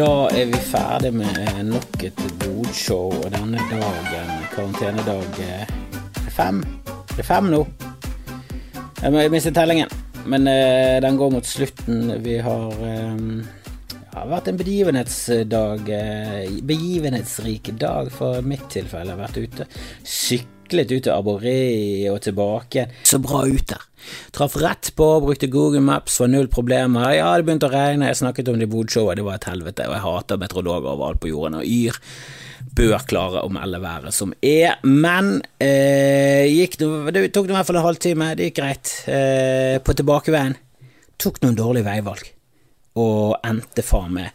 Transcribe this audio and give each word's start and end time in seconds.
Da 0.00 0.30
er 0.32 0.46
vi 0.48 0.56
ferdig 0.64 1.10
med 1.12 1.58
nok 1.68 2.02
et 2.06 2.20
bodshow, 2.40 3.10
denne 3.34 3.60
dagen, 3.68 4.30
karantenedag 4.48 5.34
fem. 6.32 6.62
Det 7.10 7.18
er 7.20 7.26
fem 7.28 7.50
nå. 7.52 7.58
Jeg 9.02 9.32
mistet 9.34 9.58
tellingen, 9.58 9.92
men 10.24 10.48
eh, 10.48 10.96
den 11.04 11.18
går 11.20 11.34
mot 11.34 11.44
slutten. 11.44 12.14
Vi 12.24 12.38
har 12.40 12.80
eh, 12.86 13.20
ja, 14.06 14.24
vært 14.30 14.48
en 14.48 14.62
begivenhetsdag, 14.62 15.92
eh, 15.98 16.56
begivenhetsrik 16.72 17.74
dag 17.82 18.08
for 18.14 18.40
mitt 18.40 18.70
tilfelle. 18.72 19.12
Jeg 19.12 19.18
har 19.18 19.24
vært 19.26 19.42
ute, 19.44 19.68
syklet 20.70 20.92
ut 20.92 21.02
til 21.04 21.12
Aboré 21.12 22.10
og 22.10 22.20
tilbake. 22.22 22.86
Så 23.04 23.18
bra 23.18 23.44
ut 23.46 23.66
der. 23.66 23.82
Traff 24.32 24.56
rett 24.56 24.92
på, 24.96 25.20
brukte 25.20 25.50
Google 25.50 25.80
Maps, 25.80 26.20
var 26.20 26.28
null 26.28 26.48
problemer. 26.48 27.12
Ja, 27.16 27.36
det 27.36 27.44
begynte 27.44 27.68
å 27.68 27.72
regne, 27.72 28.08
jeg 28.08 28.20
snakket 28.20 28.48
om 28.48 28.58
det 28.58 28.68
i 28.68 28.70
Woodshowet, 28.70 29.18
det 29.18 29.26
var 29.26 29.36
et 29.36 29.48
helvete, 29.50 29.88
og 29.88 29.96
jeg 29.96 30.04
hater 30.06 30.40
meteorologer 30.40 30.94
overalt 30.94 31.20
på 31.20 31.30
jorden, 31.32 31.58
og 31.60 31.66
Yr 31.66 31.98
bør 32.76 33.04
klare 33.08 33.42
å 33.42 33.50
melde 33.52 33.80
været 33.82 34.14
som 34.14 34.32
er, 34.44 34.78
men 34.84 35.40
eh, 35.60 36.46
gikk 36.48 36.78
det 36.78 37.30
tok 37.34 37.48
i 37.50 37.54
hvert 37.56 37.66
fall 37.66 37.80
en 37.80 37.88
halvtime, 37.88 38.34
det 38.38 38.50
gikk 38.50 38.60
greit. 38.60 38.92
Eh, 39.10 39.76
på 39.84 39.96
tilbakeveien 39.96 40.56
tok 41.20 41.42
noen 41.42 41.58
dårlige 41.58 41.88
veivalg, 41.88 42.30
og 42.98 43.36
endte 43.46 43.84
faen 43.86 44.16
meg 44.16 44.32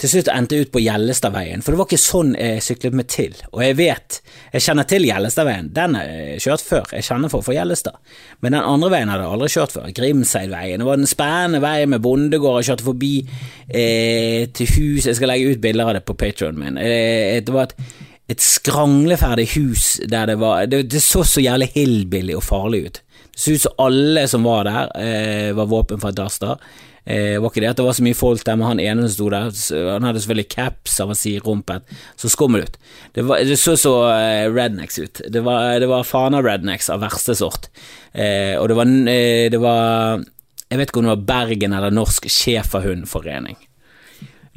til 0.00 0.10
slutt 0.10 0.28
endte 0.32 0.56
jeg 0.56 0.66
ut 0.66 0.72
på 0.74 0.82
Gjellestadveien, 0.82 1.62
for 1.64 1.72
det 1.72 1.80
var 1.80 1.88
ikke 1.88 2.02
sånn 2.02 2.32
jeg 2.36 2.62
syklet 2.64 2.96
meg 2.98 3.06
til. 3.12 3.34
Og 3.54 3.62
jeg 3.64 3.76
vet, 3.78 4.18
jeg 4.52 4.64
kjenner 4.66 4.88
til 4.90 5.06
Gjellestadveien, 5.08 5.70
den 5.76 5.96
har 5.98 6.08
jeg 6.10 6.42
kjørt 6.44 6.64
før, 6.66 6.94
jeg 6.98 7.06
kjenner 7.06 7.32
for 7.32 7.46
for 7.46 7.56
Gjellestad. 7.56 7.96
Men 8.44 8.56
den 8.56 8.68
andre 8.68 8.90
veien 8.92 9.12
hadde 9.12 9.24
jeg 9.24 9.36
aldri 9.36 9.50
kjørt 9.54 9.76
før, 9.76 9.90
Grimseidveien. 9.96 10.82
Det 10.82 10.88
var 10.88 11.00
en 11.00 11.10
spennende 11.10 11.62
vei 11.64 11.76
med 11.90 12.04
bondegård, 12.04 12.60
jeg 12.60 12.72
kjørte 12.72 12.88
forbi 12.88 13.12
eh, 13.24 14.40
til 14.56 14.72
hus, 14.76 15.08
jeg 15.08 15.18
skal 15.20 15.32
legge 15.32 15.54
ut 15.54 15.62
bilder 15.62 15.92
av 15.92 15.98
det 15.98 16.04
på 16.08 16.18
patrionen 16.18 16.60
min. 16.60 16.80
Eh, 16.82 17.40
det 17.44 17.54
var 17.54 17.70
et, 17.70 18.00
et 18.34 18.44
skrangleferddig 18.44 19.50
hus 19.54 19.88
der 20.10 20.32
det 20.32 20.40
var 20.40 20.66
Det, 20.68 20.86
det 20.90 21.02
så 21.04 21.22
så 21.28 21.44
jævlig 21.44 21.70
hillbilly 21.76 22.36
og 22.36 22.44
farlig 22.44 22.86
ut. 22.88 23.04
Det 23.30 23.40
så 23.40 23.54
ut 23.54 23.64
som 23.68 23.86
alle 23.86 24.26
som 24.30 24.44
var 24.46 24.66
der, 24.68 24.90
eh, 25.00 25.54
var 25.56 25.70
våpenfantaster. 25.70 26.58
Eh, 27.04 27.36
var 27.36 27.50
ikke 27.52 27.60
det 27.60 27.68
at 27.68 27.80
det 27.80 27.84
var 27.84 27.96
så 27.98 28.04
mye 28.04 28.16
folk 28.16 28.44
der, 28.46 28.56
men 28.56 28.70
han 28.70 28.80
ene 28.80 29.04
som 29.04 29.12
sto 29.12 29.26
der, 29.32 29.50
han 29.92 30.06
hadde 30.08 30.22
selvfølgelig 30.24 30.48
caps, 30.54 30.96
av 31.04 31.12
å 31.12 31.16
si 31.18 31.34
rumpet, 31.42 31.90
så 32.20 32.30
skummel 32.32 32.64
ut. 32.64 32.78
Det, 33.12 33.26
var, 33.28 33.42
det 33.44 33.58
så 33.60 33.74
så 33.80 33.92
uh, 34.08 34.46
rednecks 34.48 34.96
ut. 34.98 35.20
Det 35.28 35.42
var, 35.44 35.76
det 35.82 35.90
var 35.90 36.06
fana-rednecks 36.08 36.88
av 36.94 37.04
verste 37.04 37.36
sort. 37.36 37.68
Eh, 38.12 38.54
og 38.56 38.70
det 38.70 38.78
var, 38.78 38.94
eh, 39.10 39.50
det 39.52 39.60
var 39.60 40.22
Jeg 40.70 40.78
vet 40.80 40.90
ikke 40.90 41.00
om 41.02 41.06
det 41.06 41.12
var 41.12 41.26
Bergen 41.28 41.74
eller 41.76 41.92
Norsk 41.92 42.24
Schæferhundforening. 42.30 43.58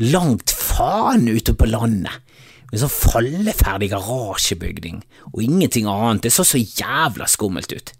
Langt 0.07 0.53
faen 0.53 1.27
ute 1.27 1.53
på 1.57 1.67
landet. 1.67 2.23
Med 2.71 2.79
sånn 2.81 2.91
falleferdig 2.91 3.89
garasjebygning 3.91 5.01
og 5.33 5.43
ingenting 5.43 5.87
annet. 5.91 6.23
Det 6.25 6.31
så 6.33 6.45
så 6.47 6.61
jævla 6.61 7.27
skummelt 7.29 7.75
ut. 7.75 7.91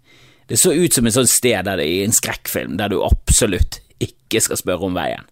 Det 0.48 0.56
så 0.56 0.72
ut 0.72 0.94
som 0.94 1.06
et 1.06 1.14
sånt 1.14 1.30
sted 1.30 1.68
der 1.68 1.80
det, 1.80 1.84
i 1.84 2.00
en 2.06 2.16
skrekkfilm 2.16 2.78
der 2.80 2.92
du 2.92 3.02
absolutt 3.04 3.80
ikke 4.04 4.42
skal 4.44 4.60
spørre 4.60 4.88
om 4.88 4.96
veien. 4.96 5.26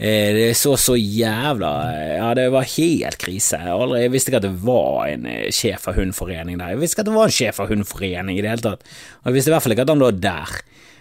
Eh, 0.00 0.32
det 0.32 0.56
så 0.56 0.78
så 0.80 0.94
jævla 0.96 1.70
Ja, 2.16 2.28
det 2.34 2.48
var 2.54 2.64
helt 2.64 3.18
krise. 3.20 3.58
Jeg, 3.60 4.12
visste 4.12 4.32
ikke 4.32 4.40
at 4.40 4.46
det 4.48 4.62
var 4.64 5.10
en 5.10 5.26
eh, 5.28 5.50
schæferhundforening 5.52 6.56
der. 6.56 6.72
Jeg 6.72 6.80
visste 6.80 6.96
ikke 6.96 7.04
at 7.04 7.10
det 7.10 7.18
var 7.18 7.28
en 7.28 7.36
schæferhundforening 7.36 8.38
i 8.38 8.40
det 8.40 8.48
hele 8.48 8.64
tatt. 8.64 8.86
Og 9.20 9.28
jeg 9.28 9.36
visste 9.36 9.52
i 9.52 9.54
hvert 9.54 9.66
fall 9.66 9.76
ikke 9.76 9.84
at 9.84 9.92
han 9.92 10.00
lå 10.00 10.10
der. 10.16 10.54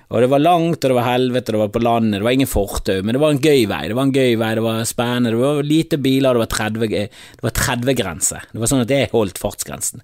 Og 0.10 0.24
det 0.24 0.30
var 0.32 0.42
langt, 0.42 0.82
og 0.82 0.90
det 0.90 0.98
var 0.98 1.06
helvete, 1.06 1.54
det 1.54 1.60
var 1.62 1.70
på 1.70 1.82
landet, 1.86 2.18
det 2.18 2.26
var 2.26 2.34
ingen 2.34 2.50
fortau, 2.50 3.04
men 3.06 3.14
det 3.14 3.22
var 3.22 3.36
en 3.36 3.42
gøy 3.44 3.68
vei. 3.70 3.82
Det 3.88 3.98
var 3.98 4.08
en 4.08 4.14
gøy 4.16 4.32
vei, 4.42 4.54
det 4.58 4.64
var 4.66 4.80
spennende, 4.90 5.36
det 5.36 5.42
var 5.44 5.68
lite 5.70 6.00
biler, 6.02 6.34
det 6.34 6.42
var 6.42 6.54
30, 6.56 6.88
det 6.90 7.52
30-grense. 7.60 8.42
Det 8.50 8.64
var 8.64 8.72
sånn 8.72 8.82
at 8.88 8.94
jeg 8.96 9.12
holdt 9.14 9.38
fartsgrensen. 9.40 10.02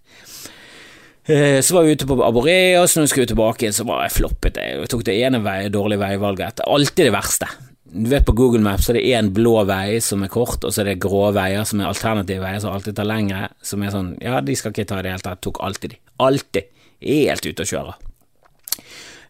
Eh, 1.26 1.62
så 1.62 1.76
var 1.76 1.84
vi 1.84 1.92
ute 1.92 2.06
på 2.06 2.18
Aboreas, 2.24 2.96
når 2.96 3.08
vi 3.08 3.08
skulle 3.08 3.30
tilbake, 3.32 3.72
så 3.74 3.86
var 3.88 4.04
jeg 4.06 4.14
floppet. 4.20 4.60
Jeg 4.62 4.90
tok 4.92 5.06
det 5.08 5.16
ene 5.26 5.42
vei, 5.42 5.64
dårlige 5.74 6.04
veivalget. 6.04 6.62
Alltid 6.70 7.08
det 7.10 7.16
verste. 7.16 7.50
Du 7.96 8.10
vet 8.12 8.26
På 8.26 8.34
Google 8.36 8.60
Maps 8.60 8.90
er 8.90 8.98
det 8.98 9.06
én 9.16 9.30
blå 9.34 9.56
vei 9.66 10.02
som 10.04 10.24
er 10.26 10.30
kort, 10.30 10.64
og 10.64 10.74
så 10.74 10.84
er 10.84 10.92
det 10.92 11.02
grå 11.02 11.30
veier 11.34 11.64
som 11.66 11.80
er 11.80 11.88
alternative 11.88 12.44
veier 12.44 12.60
som 12.60 12.74
alltid 12.76 12.98
tar 12.98 13.08
lengre. 13.10 13.48
Som 13.64 13.84
er 13.84 13.94
sånn 13.94 14.18
Ja, 14.22 14.42
de 14.42 14.56
skal 14.58 14.74
ikke 14.74 14.86
ta 14.90 15.00
i 15.00 15.06
det 15.06 15.14
hele 15.16 15.26
tatt. 15.26 15.42
Tok 15.46 15.62
alltid 15.64 15.96
de. 15.96 16.02
Alltid. 16.26 16.68
Helt 17.06 17.46
ute 17.46 17.64
å 17.64 17.70
kjøre. 17.70 17.96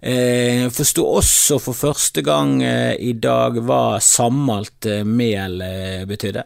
Eh, 0.05 0.65
Forsto 0.73 1.05
også 1.17 1.59
for 1.63 1.77
første 1.77 2.21
gang 2.25 2.57
eh, 2.63 2.95
i 2.99 3.13
dag 3.13 3.61
hva 3.63 4.01
sammalt 4.03 4.89
eh, 4.89 5.05
mel 5.07 5.61
eh, 5.63 6.03
betydde. 6.09 6.43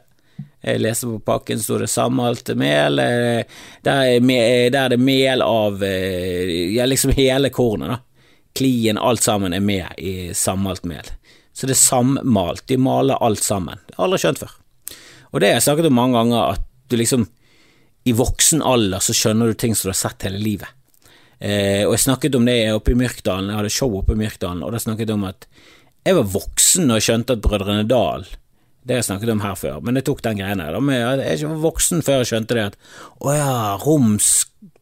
Jeg 0.61 0.81
leste 0.83 1.07
på 1.07 1.21
pakken, 1.23 1.59
står 1.61 1.85
det 1.85 1.91
sammalt 1.91 2.51
mel. 2.59 2.99
Eh, 2.99 3.59
der 3.85 4.01
er, 4.03 4.19
der 4.73 4.79
er 4.81 4.93
det 4.93 4.99
mel 4.99 5.43
av 5.45 5.83
eh, 5.83 6.73
Ja, 6.75 6.87
liksom 6.89 7.13
hele 7.15 7.51
kornet, 7.53 7.93
da. 7.93 7.99
Klien, 8.59 8.97
alt 8.97 9.23
sammen 9.23 9.53
er 9.55 9.63
med 9.63 9.99
i 10.01 10.33
sammalt 10.35 10.83
mel. 10.89 11.05
Så 11.53 11.67
det 11.67 11.77
er 11.77 11.83
sammalt. 11.83 12.65
De 12.67 12.79
maler 12.81 13.21
alt 13.23 13.43
sammen. 13.43 13.79
Det 13.87 13.95
har 13.95 14.09
aldri 14.09 14.19
skjønt 14.23 14.41
før. 14.41 14.57
Og 15.29 15.39
det 15.39 15.51
har 15.51 15.59
jeg 15.59 15.67
snakket 15.69 15.87
om 15.91 15.95
mange 15.99 16.17
ganger, 16.17 16.57
at 16.57 16.65
du 16.89 16.97
liksom 16.97 17.27
I 18.09 18.15
voksen 18.17 18.63
alder 18.65 19.03
så 19.03 19.13
skjønner 19.13 19.51
du 19.51 19.57
ting 19.59 19.75
som 19.75 19.89
du 19.89 19.93
har 19.93 20.01
sett 20.01 20.25
hele 20.27 20.39
livet. 20.41 20.71
Eh, 21.39 21.85
og 21.85 21.93
jeg 21.93 22.03
snakket 22.03 22.35
om 22.35 22.47
det 22.47 22.57
oppe 22.73 22.91
i 22.91 22.99
Myrkdalen, 22.99 23.51
jeg 23.51 23.59
hadde 23.61 23.71
show 23.71 23.93
oppe 23.95 24.15
i 24.15 24.19
Myrkdalen, 24.19 24.63
og 24.65 24.73
da 24.75 24.81
snakket 24.81 25.07
jeg 25.07 25.15
om 25.15 25.27
at 25.29 25.47
jeg 26.07 26.15
var 26.17 26.31
voksen 26.33 26.89
og 26.89 26.97
jeg 26.97 27.05
skjønte 27.05 27.35
at 27.35 27.43
Brødrene 27.43 27.85
Dal 27.87 28.25
det 28.89 28.95
har 28.95 29.03
jeg 29.03 29.05
snakket 29.11 29.29
om 29.35 29.43
her 29.45 29.53
før, 29.53 29.75
men 29.85 29.99
jeg 29.99 30.07
tok 30.07 30.23
den 30.25 30.39
greia 30.39 30.55
der. 30.57 30.77
Jeg 30.89 31.19
er 31.21 31.35
ikke 31.35 31.59
voksen 31.61 32.01
før 32.01 32.23
jeg 32.23 32.29
skjønte 32.31 32.55
det 32.57 32.63
at 32.71 32.77
å 33.21 33.35
ja, 33.37 33.51
Roms, 33.83 34.31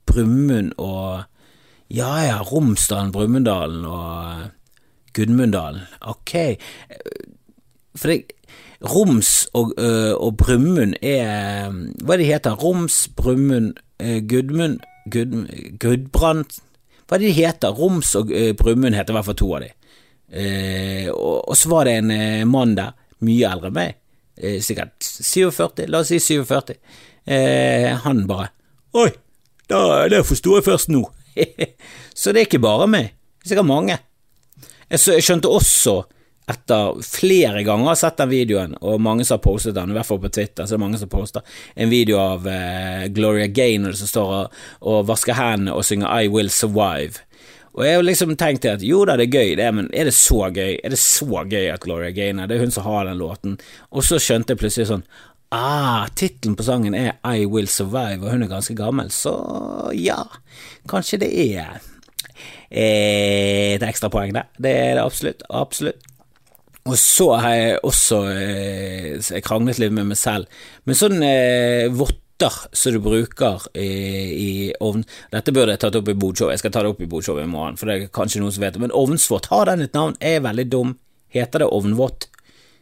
Brumund 0.07 0.71
og 0.79 1.25
ja 1.91 2.13
ja, 2.23 2.37
Romsdalen, 2.47 3.11
Brumunddalen 3.11 3.83
og 3.83 4.47
Gudmunddalen. 5.11 5.83
Ok, 6.07 6.55
for 7.99 8.13
det 8.13 8.21
Roms 8.87 9.47
og, 9.57 9.73
øh, 9.81 10.13
og 10.13 10.35
Brumund 10.37 10.93
er 11.01 11.71
Hva 12.05 12.17
de 12.19 12.27
heter 12.29 12.53
Roms, 12.61 13.07
Brumund, 13.17 13.73
Gudmund 14.29 14.83
Gud, 15.09 15.33
Gudbrand 15.81 16.59
Hva 17.07 17.17
er 17.17 17.23
det 17.23 17.31
de 17.31 17.39
heter? 17.39 17.73
Roms 17.73 18.13
og 18.19 18.31
øh, 18.31 18.53
Brumundd 18.55 18.95
heter 18.95 19.13
i 19.13 19.17
hvert 19.17 19.27
fall 19.29 19.39
to 19.39 19.49
av 19.55 19.63
de. 19.63 19.69
Eh, 20.27 21.07
og, 21.13 21.37
og, 21.47 21.55
så 21.55 21.69
var 21.71 21.87
det 21.87 21.93
en 22.01 22.11
eh, 22.11 22.47
mann 22.47 22.75
der, 22.75 22.91
mye 23.25 23.51
eldre 23.51 23.71
enn 23.71 23.77
meg, 23.77 23.95
eh, 24.37 24.59
sikkert 24.63 24.97
47, 25.03 25.87
la 25.87 26.03
oss 26.03 26.11
si 26.13 26.19
47. 26.23 26.77
han 28.03 28.21
bare 28.27 28.53
Oi, 28.95 29.09
da, 29.67 30.07
det 30.07 30.21
forsto 30.25 30.53
jeg 30.55 30.63
først 30.63 30.89
nå. 30.93 31.01
så 32.19 32.31
det 32.31 32.39
er 32.39 32.47
ikke 32.47 32.63
bare 32.63 32.87
meg, 32.89 33.09
det 33.11 33.49
er 33.49 33.51
sikkert 33.51 33.67
mange. 33.69 33.97
Jeg 34.87 35.25
skjønte 35.25 35.51
også 35.51 35.97
etter 36.47 37.01
flere 37.03 37.63
ganger 37.67 37.89
har 37.91 37.97
sett 37.99 38.21
den 38.21 38.29
videoen, 38.31 38.75
og 38.79 39.01
mange 39.03 39.25
som 39.27 39.35
har 39.35 39.43
postet 39.43 39.75
den, 39.75 39.91
i 39.91 39.97
hvert 39.97 40.07
fall 40.07 40.21
på 40.23 40.31
Twitter, 40.31 40.63
så 40.63 40.75
er 40.75 40.77
det 40.77 40.83
mange 40.85 40.99
som 41.01 41.09
poster 41.11 41.43
en 41.75 41.91
video 41.91 42.21
av 42.23 42.47
eh, 42.47 43.07
Gloria 43.11 43.49
Gaynor 43.51 43.97
som 43.99 44.07
står 44.07 44.31
og, 44.37 44.61
og 44.87 45.01
vasker 45.09 45.35
hendene 45.35 45.75
og 45.75 45.83
synger 45.83 46.07
I 46.07 46.31
Will 46.31 46.51
Survive. 46.53 47.26
Og 47.77 47.85
jeg 47.85 48.05
liksom 48.05 48.33
tenkte 48.39 48.73
at 48.73 48.83
jo 48.85 49.03
da, 49.05 49.13
det 49.19 49.27
er 49.27 49.37
gøy, 49.37 49.55
det, 49.59 49.67
men 49.77 49.89
er 49.93 50.09
det 50.09 50.15
så 50.17 50.47
gøy? 50.49 50.79
Er 50.81 50.93
det 50.93 50.97
så 51.01 51.43
gøy 51.45 51.67
at 51.69 51.83
Gloria 51.83 52.09
Gaynor, 52.15 52.49
det 52.49 52.57
er 52.57 52.65
hun 52.65 52.73
som 52.73 52.87
har 52.87 53.05
den 53.05 53.19
låten? 53.21 53.59
Og 53.93 54.05
så 54.05 54.17
skjønte 54.21 54.55
jeg 54.55 54.63
plutselig 54.63 54.89
sånn 54.89 55.05
Ah, 55.55 56.09
tittelen 56.11 56.57
på 56.59 56.65
sangen 56.67 56.95
er 56.97 57.13
I 57.23 57.45
Will 57.47 57.69
Survive, 57.71 58.19
og 58.25 58.33
hun 58.33 58.43
er 58.43 58.49
ganske 58.51 58.73
gammel, 58.75 59.07
så 59.15 59.31
ja, 59.95 60.17
kanskje 60.91 61.21
det 61.21 61.29
er 61.31 61.77
et 62.67 63.85
ekstrapoeng 63.87 64.33
der. 64.35 64.49
Det 64.59 64.73
er 64.75 64.97
det 64.97 65.05
absolutt. 65.05 65.45
Absolutt. 65.47 66.03
Og 66.87 66.97
så 66.99 67.29
har 67.35 67.53
jeg 67.55 67.79
også 67.83 68.19
eh, 68.31 69.39
kranglet 69.43 69.79
litt 69.79 69.95
med 69.95 70.09
meg 70.11 70.19
selv. 70.19 70.51
Men 70.87 70.99
sånn 70.99 71.23
eh, 71.23 71.87
votter 72.37 72.75
som 72.75 72.93
du 72.93 72.99
bruker 72.99 73.61
i, 73.73 73.83
i 73.83 74.73
ovn 74.79 75.03
Dette 75.31 75.51
burde 75.51 75.73
jeg 75.73 75.79
tatt 75.79 75.95
opp 75.95 76.09
i 76.09 76.13
bodshow, 76.13 76.51
jeg 76.51 76.59
skal 76.59 76.71
ta 76.71 76.83
det 76.83 76.89
opp 76.89 77.01
i 77.01 77.07
bodshow 77.07 77.39
i 77.39 77.47
morgen, 77.47 77.77
for 77.77 77.87
det 77.87 77.95
er 77.95 78.11
kanskje 78.13 78.41
noen 78.41 78.51
som 78.51 78.61
vet 78.63 78.73
det. 78.73 78.81
Men 78.81 78.91
ovnsvott, 78.91 79.49
har 79.49 79.65
den 79.65 79.81
et 79.81 79.93
navn? 79.93 80.15
Er 80.19 80.41
veldig 80.41 80.67
dum. 80.69 80.97
Heter 81.29 81.59
det 81.59 81.67
ovnvott? 81.67 82.29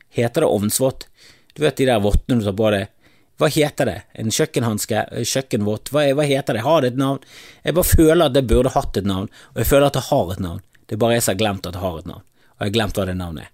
Heter 0.10 0.42
det 0.42 0.50
ovnsvott? 0.50 1.08
Du 1.56 1.64
vet 1.64 1.78
de 1.78 1.88
der 1.88 2.04
vottene 2.04 2.42
du 2.42 2.46
tar 2.46 2.58
på 2.58 2.72
deg? 2.72 2.92
Hva 3.40 3.50
heter 3.52 3.90
det? 3.90 3.98
En 4.16 4.32
kjøkkenhanske? 4.32 5.06
Kjøkkenvott? 5.24 5.92
Hva, 5.92 6.06
hva, 6.16 6.24
heter 6.28 6.56
det? 6.56 6.64
Har 6.64 6.84
det 6.84 6.94
et 6.94 7.00
navn? 7.00 7.24
Jeg 7.64 7.76
bare 7.76 7.92
føler 7.92 8.26
at 8.28 8.36
det 8.36 8.46
burde 8.48 8.72
hatt 8.76 8.98
et 9.00 9.08
navn, 9.08 9.28
og 9.54 9.60
jeg 9.64 9.72
føler 9.72 9.90
at 9.90 9.98
det 9.98 10.08
har 10.10 10.34
et 10.36 10.44
navn. 10.44 10.64
Det 10.86 10.96
er 10.96 11.02
bare 11.02 11.18
jeg 11.18 11.26
som 11.26 11.34
har 11.34 11.42
glemt 11.42 11.68
at 11.68 11.76
det 11.76 11.84
har 11.84 12.00
et 12.00 12.10
navn, 12.12 12.24
og 12.24 12.60
jeg 12.60 12.70
har 12.70 12.76
glemt 12.78 13.00
hva 13.00 13.08
det 13.08 13.18
navnet 13.20 13.48
er. 13.48 13.54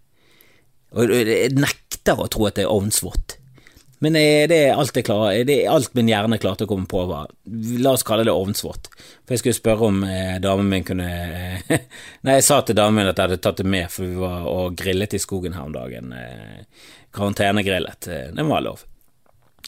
Og 0.92 1.14
jeg 1.16 1.54
nekter 1.56 2.20
å 2.20 2.28
tro 2.28 2.50
at 2.50 2.58
det 2.60 2.66
er 2.66 2.74
ovnsvott. 2.74 3.38
Men 4.02 4.16
eh, 4.18 4.48
det 4.50 4.60
alt, 4.74 4.96
jeg 4.98 5.06
klarer, 5.06 5.44
det 5.46 5.60
er 5.62 5.70
alt 5.70 5.94
min 5.98 6.10
hjerne 6.10 6.40
klarte 6.42 6.66
å 6.66 6.70
komme 6.70 6.90
på, 6.90 7.04
var 7.10 7.30
La 7.84 7.94
oss 7.94 8.06
kalle 8.08 8.26
det 8.26 8.34
ovnsvott. 8.34 8.90
For 8.98 9.36
jeg 9.36 9.44
skulle 9.44 9.60
spørre 9.60 9.90
om 9.92 10.02
eh, 10.08 10.40
damen 10.42 10.72
min 10.72 10.88
kunne 10.88 11.06
eh, 11.06 11.86
Nei, 12.26 12.40
jeg 12.40 12.48
sa 12.48 12.62
til 12.66 12.80
damen 12.80 12.98
min 12.98 13.12
at 13.12 13.22
jeg 13.22 13.30
hadde 13.30 13.44
tatt 13.46 13.62
det 13.62 13.68
med, 13.70 13.92
for 13.94 14.08
vi 14.08 14.18
var 14.24 14.50
og 14.50 14.80
grillet 14.80 15.14
i 15.14 15.22
skogen 15.22 15.54
her 15.58 15.70
om 15.70 15.76
dagen. 15.76 16.16
Eh, 16.18 16.90
Karantenegrillet. 17.14 18.10
Eh, 18.10 18.28
det 18.34 18.48
være 18.50 18.68
lov. 18.72 18.86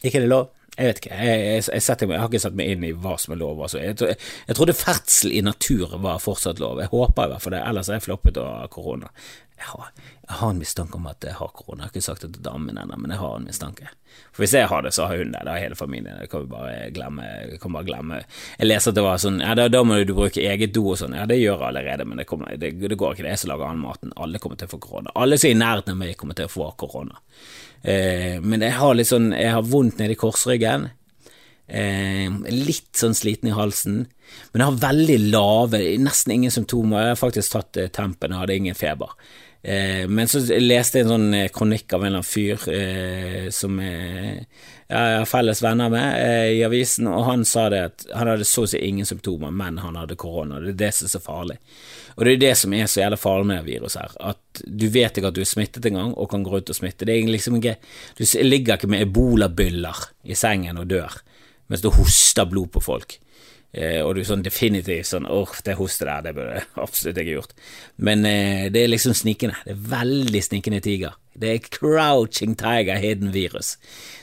Ikke 0.01 0.23
det 0.23 0.31
lov? 0.31 0.49
Jeg 0.73 0.89
vet 0.89 0.99
ikke, 1.03 1.17
jeg, 1.21 1.41
jeg, 1.45 1.63
jeg, 1.69 2.07
meg, 2.07 2.15
jeg, 2.15 2.19
har 2.23 2.31
ikke 2.31 2.39
satt 2.41 2.55
meg 2.57 2.69
inn 2.73 2.85
i 2.87 2.95
hva 2.97 3.13
som 3.21 3.35
er 3.35 3.39
lov. 3.43 3.59
Altså. 3.61 3.77
Jeg, 3.83 4.55
trodde 4.57 4.73
ferdsel 4.73 5.35
i 5.37 5.43
natur 5.45 5.91
var 6.01 6.21
fortsatt 6.23 6.57
lov. 6.63 6.81
Jeg 6.81 6.89
håper 6.89 7.27
i 7.27 7.33
hvert 7.35 7.43
fall 7.43 7.53
det, 7.53 7.59
ellers 7.69 7.91
er 7.91 7.99
jeg 7.99 8.05
floppet 8.07 8.39
av 8.41 8.65
korona. 8.73 9.11
Jeg 9.57 9.67
har, 9.69 9.89
jeg 10.27 10.35
har, 10.39 10.49
en 10.49 10.59
mistanke 10.59 10.97
om 10.97 11.05
at 11.07 11.23
jeg 11.23 11.35
har 11.37 11.51
korona. 11.53 11.83
Jeg 11.83 11.87
har 11.87 11.93
ikke 11.93 12.05
sagt 12.07 12.23
det 12.25 12.31
til 12.35 12.43
damen 12.43 12.77
ennå, 12.77 12.97
men 12.99 13.13
jeg 13.13 13.21
har 13.21 13.35
en 13.37 13.45
mistanke. 13.47 13.91
For 14.33 14.43
hvis 14.43 14.55
jeg 14.57 14.67
har 14.69 14.81
det, 14.83 14.91
så 14.95 15.05
har 15.07 15.21
hun 15.21 15.31
det. 15.31 15.43
Det 15.45 15.53
har 15.53 15.61
hele 15.61 15.77
familien. 15.77 16.17
Det 16.19 16.29
kan 16.31 16.43
vi 16.43 16.51
bare 16.51 16.89
glemme. 16.95 17.27
Jeg 17.51 17.59
kan 17.61 17.77
bare 17.77 17.87
glemme. 17.87 18.21
Jeg 18.57 18.69
leser 18.69 18.91
at 18.91 18.97
det 18.97 19.05
var 19.05 19.21
sånn 19.21 19.39
Ja, 19.43 19.53
da, 19.57 19.67
da 19.71 19.83
må 19.85 19.99
du 20.03 20.15
bruke 20.17 20.41
eget 20.41 20.73
do 20.75 20.87
og 20.93 20.97
sånn. 20.99 21.15
Ja, 21.17 21.27
det 21.29 21.37
gjør 21.39 21.61
jeg 21.61 21.67
allerede, 21.69 22.07
men 22.09 22.21
det, 22.21 22.27
kommer, 22.29 22.55
det, 22.57 22.73
det 22.81 22.97
går 22.97 23.13
ikke. 23.13 23.25
Det 23.25 23.29
er 23.29 23.37
jeg 23.37 23.43
som 23.45 23.53
lager 23.53 23.69
all 23.69 23.83
maten. 23.83 24.15
Alle 24.25 24.41
kommer 24.43 24.59
til 24.59 24.69
å 24.69 24.73
få 24.73 24.81
korona. 24.83 25.13
Alle 25.15 25.39
som 25.39 25.51
er 25.51 25.55
i 25.55 25.61
nærheten 25.61 25.95
av 25.95 26.01
meg, 26.01 26.17
kommer 26.19 26.39
til 26.39 26.49
å 26.49 26.53
få 26.53 26.71
korona. 26.83 27.21
Eh, 27.83 28.41
men 28.41 28.63
jeg 28.63 28.77
har 28.79 28.93
litt 28.95 29.09
sånn 29.09 29.33
Jeg 29.35 29.51
har 29.51 29.65
vondt 29.67 30.01
nede 30.01 30.15
i 30.15 30.19
korsryggen. 30.19 30.89
Eh, 31.73 32.29
litt 32.53 32.99
sånn 32.99 33.15
sliten 33.17 33.49
i 33.49 33.55
halsen, 33.57 34.03
men 34.51 34.61
jeg 34.61 34.67
har 34.67 34.81
veldig 34.83 35.15
lave, 35.33 35.79
nesten 35.97 36.35
ingen 36.35 36.53
symptomer. 36.53 37.07
Jeg 37.07 37.15
har 37.15 37.23
faktisk 37.23 37.55
tatt 37.55 37.79
eh, 37.81 37.89
tempen, 37.93 38.29
jeg 38.29 38.43
hadde 38.43 38.57
ingen 38.61 38.77
feber. 38.77 39.15
Eh, 39.63 40.03
men 40.05 40.29
så 40.29 40.43
leste 40.59 40.99
jeg 40.99 41.07
en 41.07 41.13
sånn 41.15 41.33
eh, 41.37 41.49
kronikk 41.55 41.95
av 41.95 42.03
en 42.03 42.11
eller 42.11 42.21
annen 42.21 42.27
fyr 42.29 42.67
eh, 42.69 43.47
som 43.55 43.79
jeg 43.79 44.45
har 44.91 45.25
felles 45.25 45.63
venner 45.63 45.89
med 45.89 46.19
eh, 46.19 46.51
i 46.59 46.61
avisen, 46.67 47.09
og 47.09 47.25
han 47.31 47.47
sa 47.47 47.65
det 47.73 47.81
at 47.87 48.07
han 48.13 48.29
hadde 48.35 48.45
så 48.45 48.67
å 48.67 48.69
si 48.69 48.83
ingen 48.83 49.07
symptomer, 49.09 49.49
men 49.49 49.81
han 49.81 49.97
hadde 49.97 50.19
korona. 50.19 50.61
Det 50.61 50.75
er 50.75 50.79
det 50.83 50.93
som 50.93 51.09
er 51.09 51.15
så 51.15 51.25
farlig. 51.25 51.59
Og 52.13 52.27
det 52.27 52.35
er 52.35 52.41
det 52.45 52.55
som 52.59 52.77
er 52.77 52.85
så 52.85 53.01
jævlig 53.01 53.21
farlig 53.23 53.49
med 53.49 53.65
virus 53.65 53.97
her, 53.97 54.13
at 54.21 54.65
du 54.67 54.89
vet 54.93 55.17
ikke 55.17 55.33
at 55.33 55.39
du 55.39 55.41
er 55.41 55.53
smittet 55.55 55.89
engang, 55.89 56.13
og 56.13 56.29
kan 56.29 56.45
gå 56.45 56.59
ut 56.59 56.69
og 56.69 56.77
smitte. 56.83 57.09
Det 57.09 57.17
er 57.17 57.33
liksom 57.33 57.57
ikke 57.57 57.79
Du 58.19 58.27
ligger 58.45 58.77
ikke 58.77 58.93
med 58.93 59.07
ebolabyller 59.07 60.09
i 60.29 60.37
sengen 60.37 60.77
og 60.77 60.91
dør 60.93 61.23
mens 61.71 61.83
du 61.83 61.91
hoster 61.93 62.49
blod 62.49 62.71
på 62.73 62.83
folk. 62.83 63.19
Eh, 63.73 64.03
og 64.05 64.13
du 64.13 64.21
sånn 64.21 64.43
definitivt 64.45 65.07
sånn 65.09 65.25
åh, 65.25 65.49
det 65.65 65.73
hostet 65.79 66.05
der, 66.05 66.21
det 66.27 66.35
burde 66.37 66.61
absolutt 66.85 67.17
ikke 67.17 67.39
gjort. 67.39 67.55
Men 67.97 68.25
eh, 68.29 68.67
det 68.73 68.83
er 68.83 68.91
liksom 68.91 69.15
snikende. 69.17 69.57
Det 69.65 69.73
er 69.73 69.87
veldig 69.95 70.43
snikende 70.45 70.81
tiger. 70.85 71.17
Det 71.33 71.49
er 71.49 71.69
crouching 71.73 72.53
tiger 72.59 73.01
hidden 73.01 73.31
virus. 73.33 73.73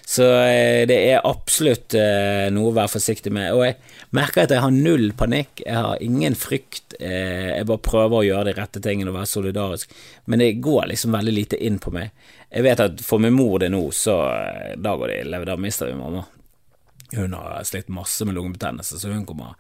Så 0.06 0.28
eh, 0.44 0.86
det 0.86 1.00
er 1.10 1.26
absolutt 1.26 1.96
eh, 1.98 2.46
noe 2.54 2.70
å 2.70 2.76
være 2.78 2.94
forsiktig 2.94 3.34
med. 3.34 3.50
Og 3.56 3.64
jeg 3.66 3.76
merker 4.14 4.44
at 4.44 4.54
jeg 4.54 4.62
har 4.62 4.74
null 4.74 5.10
panikk, 5.18 5.64
jeg 5.66 5.74
har 5.74 5.98
ingen 6.06 6.38
frykt. 6.38 6.94
Eh, 7.00 7.56
jeg 7.56 7.66
bare 7.66 7.86
prøver 7.90 8.20
å 8.20 8.26
gjøre 8.28 8.52
de 8.52 8.58
rette 8.60 8.82
tingene 8.86 9.10
og 9.10 9.18
være 9.18 9.34
solidarisk. 9.34 9.98
Men 10.30 10.44
det 10.44 10.52
går 10.62 10.92
liksom 10.92 11.18
veldig 11.18 11.34
lite 11.34 11.58
inn 11.58 11.82
på 11.82 11.90
meg. 11.98 12.14
Jeg 12.50 12.66
vet 12.66 12.86
at 12.86 13.02
for 13.02 13.22
min 13.22 13.34
mor 13.34 13.58
det 13.62 13.74
nå, 13.74 13.82
så 13.94 14.20
eh, 14.30 14.76
da 14.78 14.94
går 14.94 15.10
det 15.10 15.24
ille. 15.24 15.42
Da 15.50 15.58
mister 15.58 15.90
vi 15.90 15.98
mamma. 15.98 16.22
Hun 17.16 17.32
har 17.34 17.64
slitt 17.64 17.88
masse 17.88 18.24
med 18.24 18.34
lungebetennelse, 18.34 18.98
så 18.98 19.08
hun 19.08 19.26
kommer, 19.26 19.56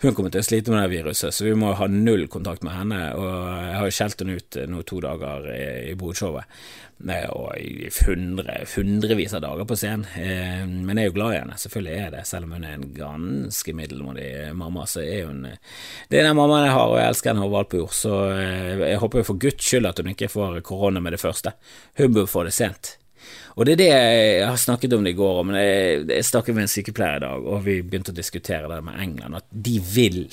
hun 0.00 0.14
kommer, 0.16 0.32
til 0.32 0.40
å 0.40 0.46
slite 0.46 0.72
med 0.72 0.80
det 0.80 0.94
viruset. 0.94 1.34
Så 1.34 1.44
vi 1.44 1.52
må 1.58 1.74
ha 1.76 1.88
null 1.92 2.24
kontakt 2.32 2.64
med 2.64 2.72
henne. 2.72 3.00
Og 3.20 3.28
jeg 3.28 3.76
har 3.76 3.84
jo 3.84 3.96
skjelt 3.98 4.24
henne 4.24 4.36
ut 4.40 4.58
nå 4.72 4.82
to 4.88 5.02
dager 5.04 5.48
i, 5.52 5.66
i 5.90 5.94
Bodshowet, 6.00 6.48
og 7.36 7.50
i 7.60 7.90
hundre, 8.06 8.58
hundrevis 8.72 9.36
av 9.36 9.44
dager 9.44 9.68
på 9.68 9.76
scenen. 9.76 10.08
Eh, 10.16 10.64
men 10.64 10.96
jeg 10.96 11.10
er 11.10 11.12
jo 11.12 11.16
glad 11.18 11.36
i 11.36 11.40
henne, 11.42 11.60
selvfølgelig 11.60 11.94
er 11.94 12.04
jeg 12.06 12.16
det. 12.16 12.26
Selv 12.32 12.48
om 12.48 12.56
hun 12.56 12.64
er 12.64 12.76
en 12.78 12.90
ganske 12.96 13.76
middelmådig 13.76 14.28
mamma, 14.56 14.88
så 14.88 15.04
er 15.04 15.28
hun 15.28 15.44
Det 15.44 16.16
er 16.16 16.30
den 16.30 16.38
mammaen 16.38 16.70
jeg 16.70 16.76
har, 16.78 16.86
og 16.88 17.00
jeg 17.00 17.12
elsker 17.12 17.34
henne 17.34 17.44
overalt 17.44 17.74
på 17.74 17.82
jord. 17.84 17.96
Så 17.96 18.20
eh, 18.32 18.86
jeg 18.94 19.02
håper 19.04 19.20
jo 19.20 19.32
for 19.34 19.44
guds 19.44 19.68
skyld 19.68 19.92
at 19.92 20.00
hun 20.00 20.14
ikke 20.16 20.32
får 20.32 20.62
korona 20.64 21.04
med 21.04 21.12
det 21.12 21.20
første. 21.20 21.52
Hun 22.00 22.16
bør 22.16 22.30
få 22.30 22.48
det 22.48 22.56
sent. 22.56 22.96
Og 23.56 23.64
det 23.64 23.76
er 23.76 23.80
det 23.80 23.90
jeg 23.90 24.48
har 24.48 24.58
snakket 24.60 24.96
om 24.96 25.06
det 25.06 25.14
i 25.14 25.18
går, 25.18 25.38
men 25.48 25.58
jeg, 25.60 26.02
jeg 26.10 26.28
snakket 26.28 26.56
med 26.56 26.66
en 26.66 26.72
sykepleier 26.72 27.20
i 27.20 27.24
dag, 27.24 27.46
og 27.46 27.62
vi 27.64 27.78
begynte 27.84 28.12
å 28.12 28.16
diskutere 28.16 28.68
det 28.68 28.82
med 28.84 29.00
England, 29.00 29.38
at 29.40 29.48
de 29.50 29.78
vil 29.94 30.26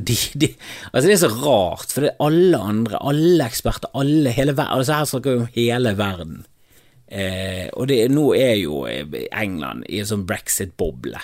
de, 0.00 0.14
de, 0.40 0.48
altså 0.92 1.08
Det 1.08 1.14
er 1.14 1.20
så 1.20 1.32
rart, 1.42 1.90
for 1.92 2.04
det 2.04 2.12
er 2.12 2.22
alle 2.24 2.60
andre, 2.72 3.00
alle 3.04 3.48
eksperter, 3.50 3.90
alle, 4.00 4.32
hele 4.32 4.54
verden 4.56 4.78
altså 4.78 4.96
Her 4.96 5.08
snakker 5.10 5.34
vi 5.34 5.42
om 5.42 5.50
hele 5.56 5.92
verden. 5.98 6.38
Eh, 7.10 7.66
og 7.74 7.88
det, 7.90 7.98
nå 8.12 8.30
er 8.38 8.54
jo 8.60 8.84
England 8.86 9.84
i 9.90 9.98
en 10.00 10.08
sånn 10.08 10.24
brexit-boble 10.28 11.20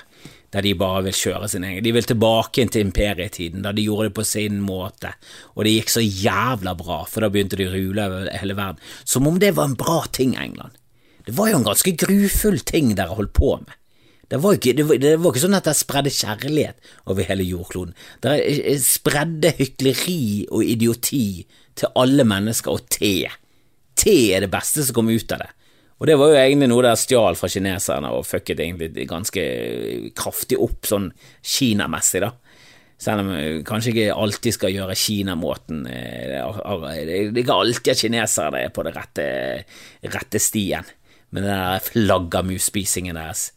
der 0.54 0.64
de 0.64 0.74
bare 0.78 1.02
vil 1.08 1.16
kjøre 1.16 1.48
sin 1.50 1.66
egen. 1.66 1.84
De 1.84 1.92
vil 1.94 2.06
tilbake 2.06 2.66
til 2.70 2.86
imperietiden, 2.86 3.64
da 3.64 3.72
de 3.74 3.86
gjorde 3.86 4.10
det 4.10 4.16
på 4.18 4.26
sin 4.26 4.60
måte, 4.64 5.12
og 5.54 5.66
det 5.66 5.74
gikk 5.76 5.94
så 5.96 6.04
jævla 6.04 6.76
bra, 6.78 7.02
for 7.10 7.24
da 7.24 7.30
begynte 7.32 7.58
de 7.58 7.68
å 7.68 7.74
rule 7.74 8.06
over 8.10 8.30
hele 8.40 8.58
verden. 8.58 8.82
Som 9.04 9.28
om 9.30 9.40
det 9.42 9.54
var 9.56 9.70
en 9.70 9.78
bra 9.78 10.02
ting, 10.12 10.36
England. 10.38 10.78
Det 11.26 11.34
var 11.34 11.50
jo 11.50 11.58
en 11.58 11.66
ganske 11.66 11.92
grufull 11.98 12.60
ting 12.62 12.94
dere 12.94 13.16
holdt 13.18 13.34
på 13.34 13.56
med. 13.64 13.74
Det 14.26 14.40
var, 14.42 14.56
ikke, 14.58 14.72
det, 14.74 14.84
var, 14.88 14.98
det 14.98 15.12
var 15.22 15.30
ikke, 15.30 15.42
sånn 15.44 15.54
at 15.54 15.66
dere 15.68 15.78
spredde 15.78 16.10
kjærlighet 16.10 16.88
over 17.06 17.26
hele 17.28 17.46
jordkloden. 17.46 17.94
Dere 18.24 18.40
eh, 18.42 18.78
spredde 18.82 19.52
hykleri 19.54 20.46
og 20.50 20.66
idioti 20.66 21.26
til 21.78 21.92
alle 21.98 22.26
mennesker, 22.26 22.74
og 22.74 22.88
te. 22.90 23.28
Te 23.98 24.16
er 24.34 24.42
det 24.42 24.50
beste 24.50 24.82
som 24.86 24.98
kom 24.98 25.12
ut 25.12 25.34
av 25.34 25.44
det. 25.44 25.50
Og 25.96 26.08
det 26.08 26.16
var 26.20 26.32
jo 26.32 26.40
egentlig 26.40 26.68
noe 26.68 26.84
der 26.84 26.98
stjal 27.00 27.38
fra 27.40 27.48
kineserne 27.48 28.10
og 28.12 28.26
fucket 28.28 28.60
egentlig 28.60 29.06
ganske 29.08 29.44
kraftig 30.16 30.58
opp 30.60 30.88
sånn 30.88 31.08
kinamessig, 31.40 32.20
da. 32.26 32.34
Selv 33.00 33.22
om 33.22 33.32
vi 33.32 33.64
kanskje 33.68 33.92
ikke 33.92 34.16
alltid 34.16 34.54
skal 34.56 34.72
gjøre 34.72 34.94
kinamåten 34.96 35.82
eh, 35.84 36.30
Det 36.32 37.12
er 37.12 37.40
ikke 37.42 37.58
alltid 37.60 37.98
kinesere 38.00 38.62
er 38.64 38.72
på 38.72 38.86
det 38.86 38.94
rette, 38.96 39.26
rette 40.14 40.40
stien 40.40 40.88
Men 41.28 41.44
den 41.44 41.52
der 41.52 41.84
flaggermusspisingen 41.84 43.18
deres. 43.20 43.50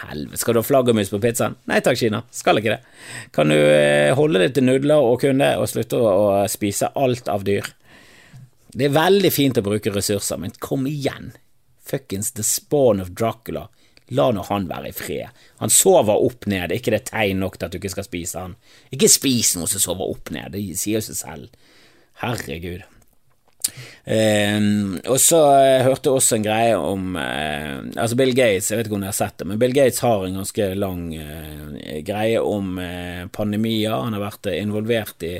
Helvete, 0.00 0.40
skal 0.40 0.56
du 0.56 0.62
ha 0.62 0.64
flaggermus 0.64 1.12
på 1.12 1.20
pizzaen? 1.20 1.58
Nei 1.68 1.82
takk, 1.84 2.00
Kina, 2.00 2.22
skal 2.32 2.60
ikke 2.60 2.74
det. 2.74 2.80
Kan 3.36 3.52
du 3.52 3.56
eh, 3.56 4.12
holde 4.16 4.40
deg 4.40 4.56
til 4.56 4.64
nudler 4.68 5.00
og 5.00 5.20
kunne, 5.22 5.54
og 5.60 5.68
slutte 5.68 6.00
å 6.00 6.42
spise 6.52 6.92
alt 6.96 7.28
av 7.32 7.44
dyr? 7.48 7.68
Det 8.76 8.88
er 8.88 8.96
veldig 8.96 9.32
fint 9.32 9.56
å 9.56 9.64
bruke 9.64 9.92
ressurser, 9.92 10.40
men 10.40 10.56
kom 10.60 10.84
igjen 10.88 11.32
fuckings 11.86 12.32
The 12.36 12.44
Spawn 12.46 13.00
of 13.00 13.12
Dracula. 13.16 13.66
La 14.14 14.28
nå 14.30 14.44
han 14.46 14.68
være 14.70 14.90
i 14.92 14.94
fred. 14.94 15.38
Han 15.62 15.72
sover 15.72 16.22
opp 16.28 16.46
ned, 16.50 16.74
ikke 16.74 16.94
det 16.94 17.08
tegn 17.08 17.40
nok 17.42 17.56
til 17.58 17.66
at 17.66 17.74
du 17.74 17.80
ikke 17.80 17.94
skal 17.96 18.06
spise 18.06 18.42
han. 18.44 18.58
Ikke 18.94 19.10
spis 19.10 19.56
noe 19.58 19.70
som 19.70 19.82
sover 19.82 20.12
opp 20.12 20.30
ned, 20.34 20.54
det 20.54 20.62
sier 20.78 21.00
jo 21.00 21.06
seg 21.08 21.18
selv. 21.24 21.72
Herregud. 22.22 22.84
Um, 24.06 24.94
og 25.10 25.18
så 25.18 25.40
uh, 25.42 25.82
hørte 25.82 26.06
jeg 26.06 26.14
også 26.20 26.36
en 26.36 26.44
greie 26.44 26.74
om 26.78 27.16
uh, 27.18 27.80
Altså 27.98 28.14
Bill 28.14 28.30
Gates, 28.30 28.68
jeg 28.70 28.78
vet 28.78 28.86
ikke 28.86 28.94
om 28.94 29.02
dere 29.02 29.10
har 29.10 29.18
sett 29.18 29.40
det, 29.40 29.48
men 29.50 29.58
Bill 29.58 29.74
Gates 29.74 29.98
har 30.06 30.22
en 30.22 30.38
ganske 30.38 30.68
lang 30.78 31.00
uh, 31.18 31.96
greie 32.06 32.38
om 32.38 32.78
pandemier. 33.34 33.96
Han 33.96 34.14
har 34.14 34.22
vært 34.22 34.52
involvert 34.54 35.26
i 35.26 35.34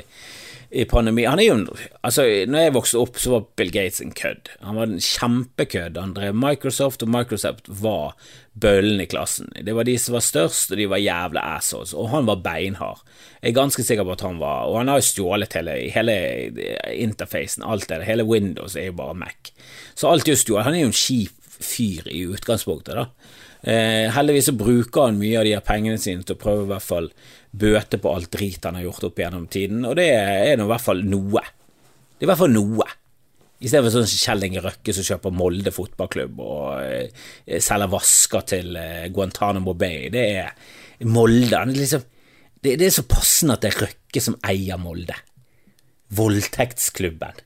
i 0.69 0.83
pandemi 0.85 1.23
Han 1.25 1.39
er 1.39 1.47
jo 1.47 1.75
Altså, 2.01 2.23
når 2.47 2.65
jeg 2.65 2.73
vokste 2.75 2.99
opp, 2.99 3.19
så 3.19 3.31
var 3.31 3.45
Bill 3.59 3.71
Gates 3.71 4.01
en 4.03 4.13
kødd. 4.15 4.49
Han 4.63 4.75
var 4.75 4.89
en 4.89 4.99
kjempekødd. 5.03 5.99
Han 5.99 6.13
drev 6.15 6.35
Microsoft, 6.35 7.03
og 7.03 7.11
Microsoft 7.11 7.67
var 7.67 8.15
bøllen 8.57 9.01
i 9.03 9.07
klassen. 9.09 9.49
Det 9.63 9.75
var 9.75 9.87
de 9.87 9.97
som 10.01 10.17
var 10.17 10.25
størst, 10.25 10.71
og 10.71 10.79
de 10.79 10.87
var 10.89 11.01
jævla 11.03 11.43
assholes, 11.57 11.93
og 11.93 12.09
han 12.13 12.27
var 12.29 12.43
beinhard. 12.45 13.03
Jeg 13.41 13.51
er 13.51 13.57
ganske 13.59 13.83
sikker 13.85 14.07
på 14.07 14.15
at 14.15 14.23
han 14.25 14.39
var 14.41 14.65
Og 14.67 14.79
han 14.79 14.87
har 14.89 14.97
jo 14.97 15.05
stjålet 15.05 15.53
hele, 15.53 15.75
hele 15.93 16.15
interfacen, 16.95 17.63
alt 17.63 17.89
det 17.89 18.05
Hele 18.07 18.25
Windows 18.25 18.75
er 18.75 18.89
jo 18.89 18.97
bare 18.97 19.15
Mac. 19.15 19.51
Så 19.95 20.09
alt 20.09 20.27
er 20.27 20.35
jo 20.35 20.43
stjålet. 20.43 20.65
Han 20.65 20.75
er 20.75 20.85
jo 20.85 20.91
en 20.91 21.01
kjip 21.05 21.35
fyr 21.57 22.07
i 22.11 22.25
utgangspunktet, 22.29 22.95
da. 22.95 23.07
Eh, 23.63 24.05
heldigvis 24.13 24.51
så 24.51 24.55
bruker 24.57 25.07
han 25.07 25.17
mye 25.19 25.39
av 25.39 25.47
de 25.47 25.55
her 25.55 25.65
pengene 25.65 25.97
sine 26.01 26.25
til 26.25 26.37
å 26.37 26.41
prøve 26.41 26.67
i 26.67 26.71
hvert 26.71 26.85
fall 26.85 27.09
bøte 27.57 27.97
på 28.01 28.11
alt 28.13 28.29
drit 28.35 28.65
han 28.67 28.77
har 28.77 28.85
gjort 28.85 29.07
opp 29.09 29.21
gjennom 29.21 29.47
tiden, 29.49 29.85
og 29.87 29.95
det 29.97 30.11
er 30.13 30.59
nå 30.59 30.67
i 30.67 30.71
hvert 30.71 30.85
fall 30.85 31.01
noe. 31.07 31.43
Det 32.17 32.21
er 32.21 32.27
i 32.27 32.31
hvert 32.31 32.41
fall 32.43 32.53
noe. 32.53 32.87
I 33.57 33.71
stedet 33.71 33.87
for 33.87 33.95
sånn 33.95 34.21
Kjell 34.21 34.45
Inge 34.45 34.61
Røkke 34.61 34.93
som 34.93 35.05
kjøper 35.07 35.33
Molde 35.33 35.73
fotballklubb 35.73 36.41
og 36.45 36.83
eh, 36.85 37.57
selger 37.63 37.89
vasker 37.89 38.45
til 38.53 38.77
eh, 38.77 39.07
Guantánamo 39.13 39.73
Bay. 39.77 40.11
Det 40.13 40.25
er 40.43 41.07
Molde. 41.09 41.49
Det 41.49 41.63
er, 41.63 41.73
liksom, 41.73 42.05
det, 42.61 42.75
det 42.77 42.85
er 42.85 42.93
så 42.99 43.05
passende 43.09 43.57
at 43.57 43.65
det 43.65 43.71
er 43.71 43.81
Røkke 43.87 44.21
som 44.21 44.37
eier 44.45 44.77
Molde. 44.81 45.17
Voldtektsklubben. 46.13 47.41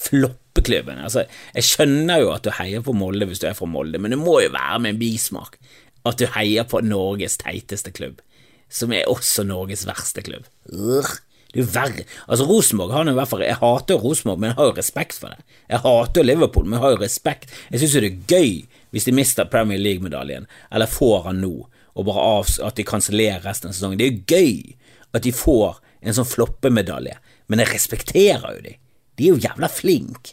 Floppeklubben. 0.00 1.02
Altså, 1.04 1.26
jeg 1.54 1.66
skjønner 1.68 2.22
jo 2.24 2.32
at 2.34 2.46
du 2.46 2.54
heier 2.56 2.84
på 2.84 2.94
Molde 2.96 3.28
hvis 3.28 3.42
du 3.42 3.46
er 3.50 3.58
fra 3.58 3.68
Molde, 3.68 4.00
men 4.00 4.14
det 4.14 4.20
må 4.20 4.40
jo 4.40 4.52
være 4.54 4.80
med 4.80 4.94
en 4.94 5.02
bismak 5.02 5.60
at 6.08 6.16
du 6.16 6.24
heier 6.32 6.64
på 6.64 6.80
Norges 6.80 7.36
teiteste 7.42 7.92
klubb 7.92 8.22
som 8.70 8.94
er 8.94 9.10
også 9.10 9.44
Norges 9.46 9.82
verste 9.88 10.22
klubb. 10.24 10.46
Urgh. 10.70 11.18
Det 11.50 11.58
er 11.58 11.64
jo 11.64 11.70
verre. 11.74 12.02
Altså, 12.30 12.44
Rosenborg 12.46 12.92
har 12.94 13.08
i 13.10 13.12
hvert 13.16 13.26
fall 13.28 13.40
Jeg 13.42 13.58
hater 13.58 13.98
Rosenborg, 13.98 14.38
men 14.38 14.52
jeg 14.52 14.56
har 14.60 14.68
jo 14.68 14.74
respekt 14.76 15.16
for 15.18 15.34
det. 15.34 15.56
Jeg 15.66 15.82
hater 15.82 16.22
Liverpool, 16.22 16.68
men 16.68 16.76
jeg 16.76 16.84
har 16.84 16.92
jo 16.94 17.00
respekt. 17.00 17.50
Jeg 17.72 17.82
syns 17.82 17.96
jo 17.96 18.02
det 18.04 18.10
er 18.12 18.36
gøy 18.36 18.52
hvis 18.94 19.06
de 19.06 19.14
mister 19.14 19.50
Premier 19.50 19.78
League-medaljen, 19.78 20.46
eller 20.70 20.90
får 20.90 21.26
han 21.26 21.42
nå, 21.42 21.66
og 21.94 22.06
bare 22.06 22.22
av, 22.38 22.52
at 22.66 22.78
de 22.78 22.86
kansellerer 22.86 23.42
resten 23.46 23.70
av 23.70 23.74
sesongen. 23.74 23.98
Det 23.98 24.06
er 24.06 24.14
jo 24.14 24.22
gøy 24.30 24.78
at 25.18 25.26
de 25.26 25.34
får 25.34 25.82
en 26.06 26.16
sånn 26.16 26.26
floppemedalje, 26.26 27.16
men 27.50 27.62
jeg 27.62 27.70
respekterer 27.74 28.46
jo 28.56 28.64
de. 28.66 28.76
De 29.20 29.28
er 29.28 29.34
jo 29.34 29.42
jævla 29.44 29.68
flinke. 29.68 30.32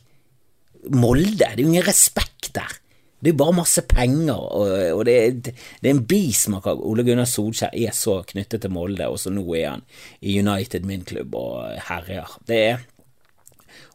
Molde, 0.96 1.41
det 1.41 1.48
er 1.50 1.60
jo 1.60 1.67
ingen 1.67 1.84
respekt 1.84 2.53
der. 2.56 2.77
Det 3.20 3.32
er 3.32 3.34
jo 3.34 3.41
bare 3.41 3.56
masse 3.58 3.82
penger, 3.89 4.38
og, 4.38 4.67
og 4.94 5.01
det, 5.08 5.15
det, 5.44 5.53
er, 5.82 5.89
en 5.89 6.03
bismak 6.08 6.67
av 6.70 6.79
Ole 6.86 7.03
Gunnar 7.03 7.27
Solskjær 7.27 7.74
er 7.75 7.96
så 7.98 8.22
knyttet 8.29 8.62
til 8.63 8.72
Molde, 8.72 9.10
og 9.10 9.17
så 9.20 9.34
nå 9.34 9.44
er 9.58 9.72
han 9.74 9.84
i 10.22 10.38
United, 10.39 10.86
min 10.88 11.03
klubb, 11.03 11.36
og 11.36 11.82
herjer. 11.89 12.38
Det 12.48 12.62
er 12.70 12.86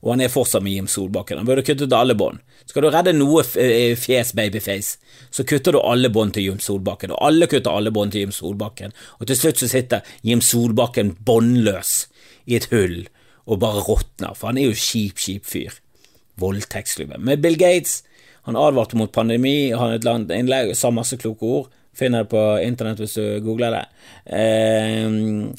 og 0.02 0.12
han 0.16 0.24
er 0.24 0.32
fortsatt 0.34 0.62
med 0.66 0.74
Jim 0.74 0.88
Solbakken. 0.90 1.38
Han 1.38 1.46
burde 1.46 1.62
kuttet 1.62 1.94
alle 1.94 2.16
bånd. 2.18 2.42
Skal 2.66 2.82
du 2.82 2.90
redde 2.90 3.14
noe 3.14 3.44
eh, 3.58 3.94
fjes, 3.98 4.32
babyface, 4.34 4.98
så 5.30 5.46
kutter 5.46 5.74
du 5.74 5.80
alle 5.82 6.10
bånd 6.12 6.34
til 6.34 6.48
Jim 6.48 6.60
Solbakken, 6.62 7.14
og 7.14 7.22
alle 7.22 7.46
kutter 7.50 7.70
alle 7.70 7.94
bånd 7.94 8.14
til 8.14 8.26
Jim 8.26 8.34
Solbakken, 8.34 8.94
og 9.18 9.30
til 9.30 9.38
slutt 9.38 9.62
så 9.62 9.70
sitter 9.70 10.14
Jim 10.26 10.42
Solbakken 10.42 11.14
båndløs 11.26 11.94
i 12.50 12.58
et 12.58 12.68
hull 12.74 13.04
og 13.46 13.60
bare 13.62 13.82
råtner, 13.86 14.36
for 14.38 14.52
han 14.52 14.60
er 14.60 14.70
jo 14.70 14.78
kjip, 14.78 15.18
kjip 15.18 15.46
fyr. 15.48 15.78
Voldtektsklubben. 16.40 17.22
Men 17.24 17.42
Bill 17.42 17.58
Gates 17.60 18.00
han 18.42 18.56
advarte 18.58 18.96
mot 18.98 19.12
pandemi, 19.12 19.70
han 19.70 19.94
et 19.94 20.04
langt 20.04 20.32
innlegg, 20.34 20.74
sa 20.76 20.90
masse 20.90 21.16
kloke 21.20 21.46
ord. 21.46 21.70
Finner 21.94 22.24
det 22.24 22.32
på 22.32 22.40
internett 22.64 22.98
hvis 23.02 23.14
du 23.14 23.24
googler 23.44 23.76
det. 23.76 23.84
Eh, 24.34 25.52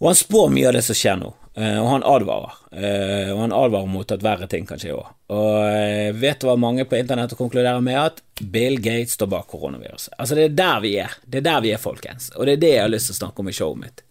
og 0.00 0.08
han 0.08 0.16
spår 0.16 0.48
mye 0.54 0.70
av 0.70 0.78
det 0.78 0.82
som 0.86 0.96
skjer 0.96 1.18
nå, 1.20 1.28
eh, 1.60 1.76
og 1.76 1.88
han 1.90 2.06
advarer. 2.08 2.54
Eh, 2.72 3.32
og 3.34 3.42
han 3.42 3.52
advarer 3.52 3.90
mot 3.92 4.14
at 4.14 4.24
verre 4.24 4.48
ting 4.48 4.64
kan 4.68 4.80
skje 4.80 4.94
òg. 4.96 5.10
Og 5.36 5.58
eh, 5.66 6.08
vet 6.16 6.40
du 6.40 6.48
hva 6.48 6.54
mange 6.56 6.86
på 6.88 6.96
internett 6.96 7.36
konkluderer 7.36 7.84
med? 7.84 7.98
At 8.00 8.22
Bill 8.40 8.80
Gates 8.80 9.18
står 9.18 9.28
bak 9.34 9.50
koronaviruset. 9.52 10.14
Altså, 10.16 10.38
det 10.38 10.46
er 10.46 10.56
der 10.62 10.80
vi 10.86 10.94
er. 11.04 11.18
Det 11.26 11.42
er 11.42 11.48
der 11.50 11.60
vi 11.66 11.74
er, 11.74 11.82
folkens. 11.82 12.30
Og 12.38 12.48
det 12.48 12.56
er 12.56 12.64
det 12.64 12.72
jeg 12.78 12.86
har 12.86 12.94
lyst 12.94 13.10
til 13.10 13.18
å 13.18 13.20
snakke 13.20 13.44
om 13.44 13.52
i 13.52 13.56
showet 13.60 13.82
mitt. 13.82 14.02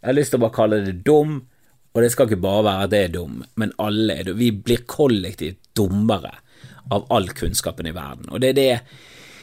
Jeg 0.00 0.10
har 0.10 0.18
lyst 0.18 0.34
til 0.34 0.40
å 0.40 0.46
bare 0.48 0.56
kalle 0.58 0.82
det 0.88 0.96
dum, 1.06 1.38
og 1.98 2.04
det 2.04 2.12
skal 2.14 2.28
ikke 2.28 2.44
bare 2.44 2.62
være 2.62 2.86
at 2.86 2.92
det 2.92 2.98
er 3.02 3.14
dum, 3.16 3.40
men 3.58 3.74
alle 3.82 4.14
er 4.14 4.28
dumme. 4.28 4.38
Vi 4.38 4.52
blir 4.54 4.84
kollektivt 4.86 5.72
dummere 5.74 6.36
av 6.94 7.08
all 7.12 7.26
kunnskapen 7.34 7.88
i 7.90 7.94
verden. 7.96 8.28
Og 8.30 8.38
det 8.42 8.52
er 8.52 8.58
det, 8.58 8.68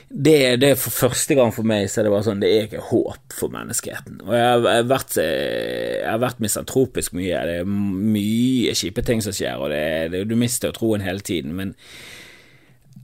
det, 0.07 0.37
det 0.63 0.71
for 0.79 0.95
første 0.95 1.35
gang 1.35 1.51
for 1.51 1.67
meg 1.67 1.89
så 1.91 1.99
er 1.99 2.07
det 2.07 2.13
bare 2.13 2.27
sånn 2.29 2.39
Det 2.43 2.51
er 2.53 2.69
ikke 2.69 2.85
håp 2.93 3.35
for 3.35 3.51
menneskeheten. 3.51 4.21
Og 4.23 4.31
jeg 4.37 4.47
har, 4.47 4.87
vært, 4.87 5.17
jeg 5.19 6.07
har 6.07 6.23
vært 6.23 6.39
misantropisk 6.45 7.17
mye. 7.19 7.43
Det 7.49 7.59
er 7.59 7.67
mye 7.67 8.77
kjipe 8.79 9.03
ting 9.03 9.25
som 9.25 9.35
skjer, 9.35 9.59
og 9.59 9.75
det, 9.75 9.83
det, 10.15 10.23
du 10.29 10.37
mister 10.39 10.71
troen 10.75 11.03
hele 11.03 11.25
tiden. 11.25 11.57
Men 11.59 11.75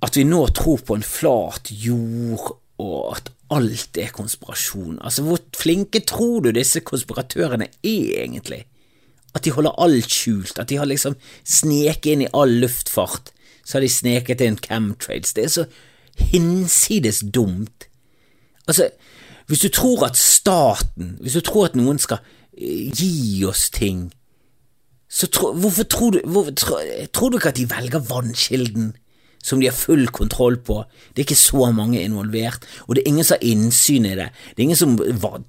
at 0.01 0.15
vi 0.15 0.25
nå 0.25 0.46
tror 0.55 0.81
på 0.88 0.96
en 0.98 1.05
flat 1.05 1.75
jord, 1.75 2.55
og 2.81 3.00
at 3.17 3.34
alt 3.51 3.98
er 4.00 4.13
konspirasjon 4.15 4.96
Altså, 5.03 5.25
hvor 5.27 5.41
flinke 5.53 6.00
tror 6.08 6.39
du 6.46 6.53
disse 6.55 6.79
konspiratørene 6.88 7.67
er, 7.67 8.05
egentlig? 8.24 8.63
At 9.35 9.45
de 9.45 9.53
holder 9.55 9.77
alt 9.79 10.11
skjult, 10.11 10.59
at 10.59 10.69
de 10.69 10.77
har 10.77 10.89
liksom 10.89 11.15
sneket 11.47 12.11
inn 12.11 12.25
i 12.25 12.33
all 12.35 12.59
luftfart 12.63 13.31
så 13.63 13.77
har 13.77 13.85
de 13.85 13.89
sneket 13.89 14.41
inn 14.43 14.57
camtrades. 14.59 15.33
Det 15.33 15.45
er 15.45 15.53
så 15.53 15.65
hinsides 16.31 17.23
dumt. 17.33 17.88
Altså, 18.67 18.89
hvis 19.47 19.63
du 19.63 19.69
tror 19.69 20.05
at 20.05 20.17
staten, 20.17 21.17
hvis 21.21 21.38
du 21.38 21.41
tror 21.45 21.69
at 21.69 21.77
noen 21.79 22.00
skal 22.00 22.19
eh, 22.57 22.89
gi 22.91 23.45
oss 23.47 23.69
ting, 23.73 24.09
så 25.11 25.27
tro, 25.27 25.51
hvorfor 25.53 25.83
tror 25.83 26.11
du 26.15 26.19
hvorfor, 26.23 26.51
tror, 26.55 26.83
tror 27.13 27.29
du 27.29 27.38
ikke 27.38 27.51
at 27.51 27.59
de 27.59 27.69
velger 27.69 28.05
vannkilden? 28.09 28.93
Som 29.41 29.62
de 29.62 29.67
har 29.69 29.75
full 29.75 30.07
kontroll 30.13 30.60
på. 30.62 30.81
Det 31.12 31.21
er 31.21 31.27
ikke 31.27 31.39
så 31.39 31.71
mange 31.74 32.01
involvert, 32.01 32.65
og 32.88 32.95
det 32.95 33.03
er 33.03 33.12
ingen 33.12 33.25
som 33.27 33.38
har 33.39 33.48
innsyn 33.51 34.05
i 34.05 34.15
det. 34.17 34.29
Det 34.53 34.62
er 34.62 34.67
ingen 34.67 34.79
som 34.79 34.98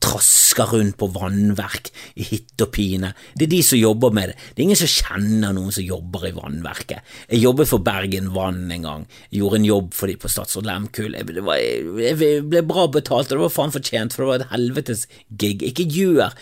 trasker 0.02 0.72
rundt 0.72 0.96
på 1.00 1.08
vannverk 1.12 1.90
i 2.16 2.26
hytte 2.30 2.66
og 2.66 2.72
pine. 2.74 3.12
Det 3.36 3.46
er 3.46 3.52
de 3.52 3.60
som 3.66 3.80
jobber 3.80 4.14
med 4.16 4.32
det. 4.32 4.36
Det 4.52 4.62
er 4.62 4.66
ingen 4.68 4.80
som 4.80 4.92
kjenner 4.92 5.56
noen 5.56 5.74
som 5.74 5.84
jobber 5.84 6.26
i 6.28 6.34
vannverket. 6.36 7.04
Jeg 7.28 7.42
jobbet 7.44 7.70
for 7.70 7.84
Bergen 7.84 8.32
Vann 8.34 8.64
en 8.72 8.88
gang. 8.88 9.06
Jeg 9.30 9.42
gjorde 9.42 9.60
en 9.60 9.68
jobb 9.68 9.92
for 9.96 10.10
de 10.10 10.16
på 10.20 10.32
Statsråd 10.32 10.68
Lemkull. 10.68 11.16
Jeg 11.18 12.16
ble 12.48 12.64
bra 12.68 12.86
betalt, 12.92 13.30
og 13.30 13.36
det 13.36 13.44
var 13.44 13.54
faen 13.54 13.76
fortjent, 13.76 14.16
for 14.16 14.24
det 14.24 14.30
var 14.30 14.42
et 14.42 14.52
helvetes 14.54 15.06
gig. 15.40 15.64
Ikke 15.68 15.86
gjør 15.88 16.32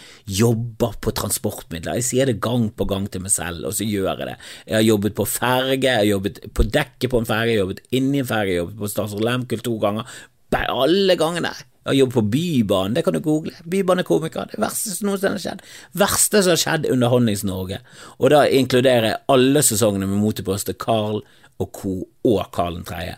jobber 0.41 0.97
på 1.03 1.15
transportmidler. 1.19 1.99
Jeg 1.99 2.09
sier 2.13 2.31
det 2.31 2.39
gang 2.43 2.69
på 2.71 2.87
gang 2.91 3.11
til 3.11 3.25
meg 3.25 3.35
selv, 3.35 3.67
og 3.69 3.77
så 3.77 3.87
gjør 3.89 4.13
jeg 4.13 4.31
det. 4.33 4.39
Jeg 4.71 4.79
har 4.79 4.87
jobbet 4.87 5.19
på 5.19 5.27
ferge, 5.29 5.79
jeg 5.87 5.99
har 5.99 6.09
jobbet 6.09 6.43
på 6.55 6.67
dekket 6.71 7.11
på 7.11 7.21
en 7.21 7.29
ferge 7.29 7.40
fergejobbet, 7.41 7.83
inni 7.97 8.23
en 8.23 8.55
jobbet, 8.55 8.79
på 8.79 8.89
Statsråd 8.91 9.25
Lehmkuhl 9.25 9.65
to 9.65 9.77
ganger. 9.83 10.07
Alle 10.51 11.17
gangene. 11.17 11.53
Jeg 11.81 11.89
har 11.89 11.97
jobbet 11.97 12.15
på 12.15 12.23
Bybanen, 12.35 12.95
det 12.95 13.05
kan 13.07 13.15
du 13.17 13.21
google. 13.25 13.55
Bybanekomiker, 13.65 14.51
det 14.53 14.61
verste 14.61 14.93
som 14.93 15.09
noensinne 15.09 15.39
har 15.39 15.45
skjedd. 15.45 15.63
Verste 15.97 16.43
som 16.43 16.53
har 16.53 16.61
skjedd 16.61 16.85
under 16.85 16.97
Underholdnings-Norge. 16.97 17.79
Og 18.19 18.33
da 18.35 18.43
inkluderer 18.47 19.07
jeg 19.09 19.23
alle 19.33 19.63
sesongene 19.65 20.09
med 20.11 20.21
motepostet 20.21 20.79
Carl 20.83 21.23
og 21.61 21.71
co. 21.73 21.95
og 22.29 22.43
Carl 22.53 22.83
3. 22.85 23.15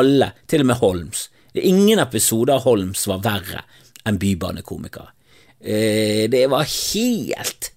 Alle, 0.00 0.30
til 0.48 0.64
og 0.64 0.70
med 0.70 0.80
Holms. 0.80 1.26
Ingen 1.56 2.00
episoder 2.00 2.56
av 2.56 2.64
Holms 2.64 3.04
var 3.08 3.22
verre 3.24 3.62
enn 4.08 4.20
Bybanekomiker. 4.20 5.12
Eh, 5.60 6.24
det 6.32 6.46
var 6.52 6.64
helt 6.64 7.70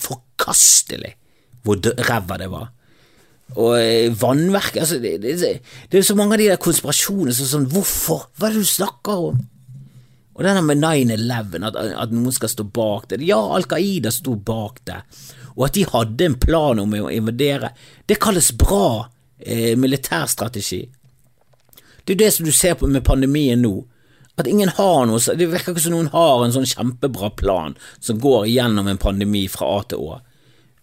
forkastelig 0.00 1.14
hvor 1.66 1.80
ræva 2.08 2.38
det 2.40 2.48
var. 2.52 2.70
Og 3.54 3.76
eh, 3.78 4.10
vannverk 4.10 4.74
altså, 4.82 4.98
det, 5.00 5.20
det, 5.22 5.36
det, 5.38 5.98
er 5.98 6.04
så 6.04 6.16
mange 6.18 6.34
av 6.34 6.42
de 6.42 6.48
der 6.50 6.60
konspirasjonene 6.60 7.34
som 7.36 7.46
sånn 7.48 7.68
Hvorfor? 7.70 8.26
Hva 8.34 8.48
er 8.48 8.56
det 8.56 8.64
du 8.66 8.72
snakker 8.72 9.28
om? 9.30 9.38
Og 10.36 10.44
denne 10.44 10.60
med 10.66 10.82
9-11, 10.82 11.62
at, 11.64 11.76
at, 11.96 12.12
noen 12.12 12.34
skal 12.34 12.50
stå 12.52 12.66
bak 12.68 13.06
det. 13.08 13.22
Ja, 13.24 13.38
Al 13.56 13.64
Qaida 13.70 14.12
sto 14.12 14.34
bak 14.36 14.82
det, 14.84 14.98
og 15.54 15.62
at 15.70 15.78
de 15.78 15.86
hadde 15.88 16.26
en 16.26 16.36
plan 16.36 16.82
om 16.82 16.92
å 16.92 17.08
invadere, 17.08 17.70
det 18.04 18.18
kalles 18.20 18.50
bra 18.60 19.06
eh, 19.40 19.72
militærstrategi. 19.80 20.82
Det 22.04 22.14
er 22.14 22.20
det 22.20 22.32
som 22.36 22.44
du 22.44 22.52
ser 22.52 22.76
på 22.76 22.90
med 22.90 23.06
pandemien 23.06 23.64
nå. 23.64 23.78
At 24.36 24.46
ingen 24.46 24.68
har 24.68 25.06
noe 25.08 25.16
Det 25.32 25.46
virker 25.48 25.72
ikke 25.72 25.80
som 25.86 25.94
noen 25.94 26.10
har 26.12 26.42
en 26.44 26.52
sånn 26.52 26.68
kjempebra 26.68 27.30
plan 27.40 27.72
som 28.04 28.20
går 28.20 28.44
gjennom 28.52 28.90
en 28.92 29.00
pandemi 29.00 29.46
fra 29.48 29.70
A 29.78 29.82
til 29.88 30.04
Å. 30.04 30.18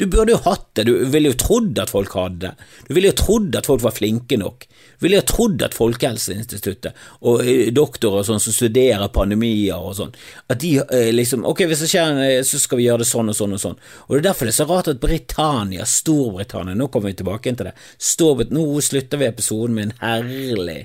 Du 0.01 0.07
burde 0.09 0.33
jo 0.33 0.39
hatt 0.41 0.71
det, 0.73 0.87
du 0.89 1.05
ville 1.13 1.29
jo 1.29 1.37
trodd 1.37 1.77
at 1.77 1.91
folk 1.93 2.15
hadde 2.17 2.47
det. 2.47 2.69
Du 2.87 2.95
ville 2.95 3.11
jo 3.11 3.17
trodd 3.17 3.53
at 3.55 3.67
folk 3.69 3.83
var 3.83 3.93
flinke 3.93 4.39
nok. 4.41 4.65
Du 4.97 5.05
ville 5.05 5.19
jo 5.19 5.25
trodd 5.29 5.61
at 5.61 5.75
Folkehelseinstituttet 5.77 6.97
og 7.21 7.43
eh, 7.45 7.69
doktorer 7.75 8.25
sånn 8.25 8.41
som 8.41 8.55
studerer 8.55 9.11
pandemier 9.13 9.77
og 9.77 9.93
sånn, 9.99 10.15
at 10.49 10.61
de 10.63 10.73
eh, 10.81 11.11
liksom 11.13 11.45
Ok, 11.45 11.65
hvis 11.69 11.85
det 11.85 11.91
skjer, 11.91 12.19
eh, 12.25 12.39
så 12.47 12.61
skal 12.61 12.81
vi 12.81 12.87
gjøre 12.87 13.03
det 13.03 13.09
sånn 13.11 13.29
og 13.29 13.37
sånn 13.37 13.53
og 13.53 13.61
sånn. 13.61 13.79
Og 14.07 14.15
det 14.15 14.21
er 14.23 14.27
derfor 14.31 14.49
det 14.49 14.55
er 14.55 14.59
så 14.61 14.69
rart 14.71 14.89
at 14.89 15.01
Britannia, 15.03 15.85
Storbritannia, 15.85 16.77
nå 16.79 16.89
kommer 16.89 17.11
vi 17.13 17.19
tilbake 17.21 17.53
til 17.53 17.69
det, 17.69 17.77
Storbrit 18.01 18.53
nå 18.55 18.65
slutter 18.81 19.21
vi 19.21 19.29
episoden 19.29 19.77
med 19.77 19.91
en 19.91 19.97
herlig 20.01 20.81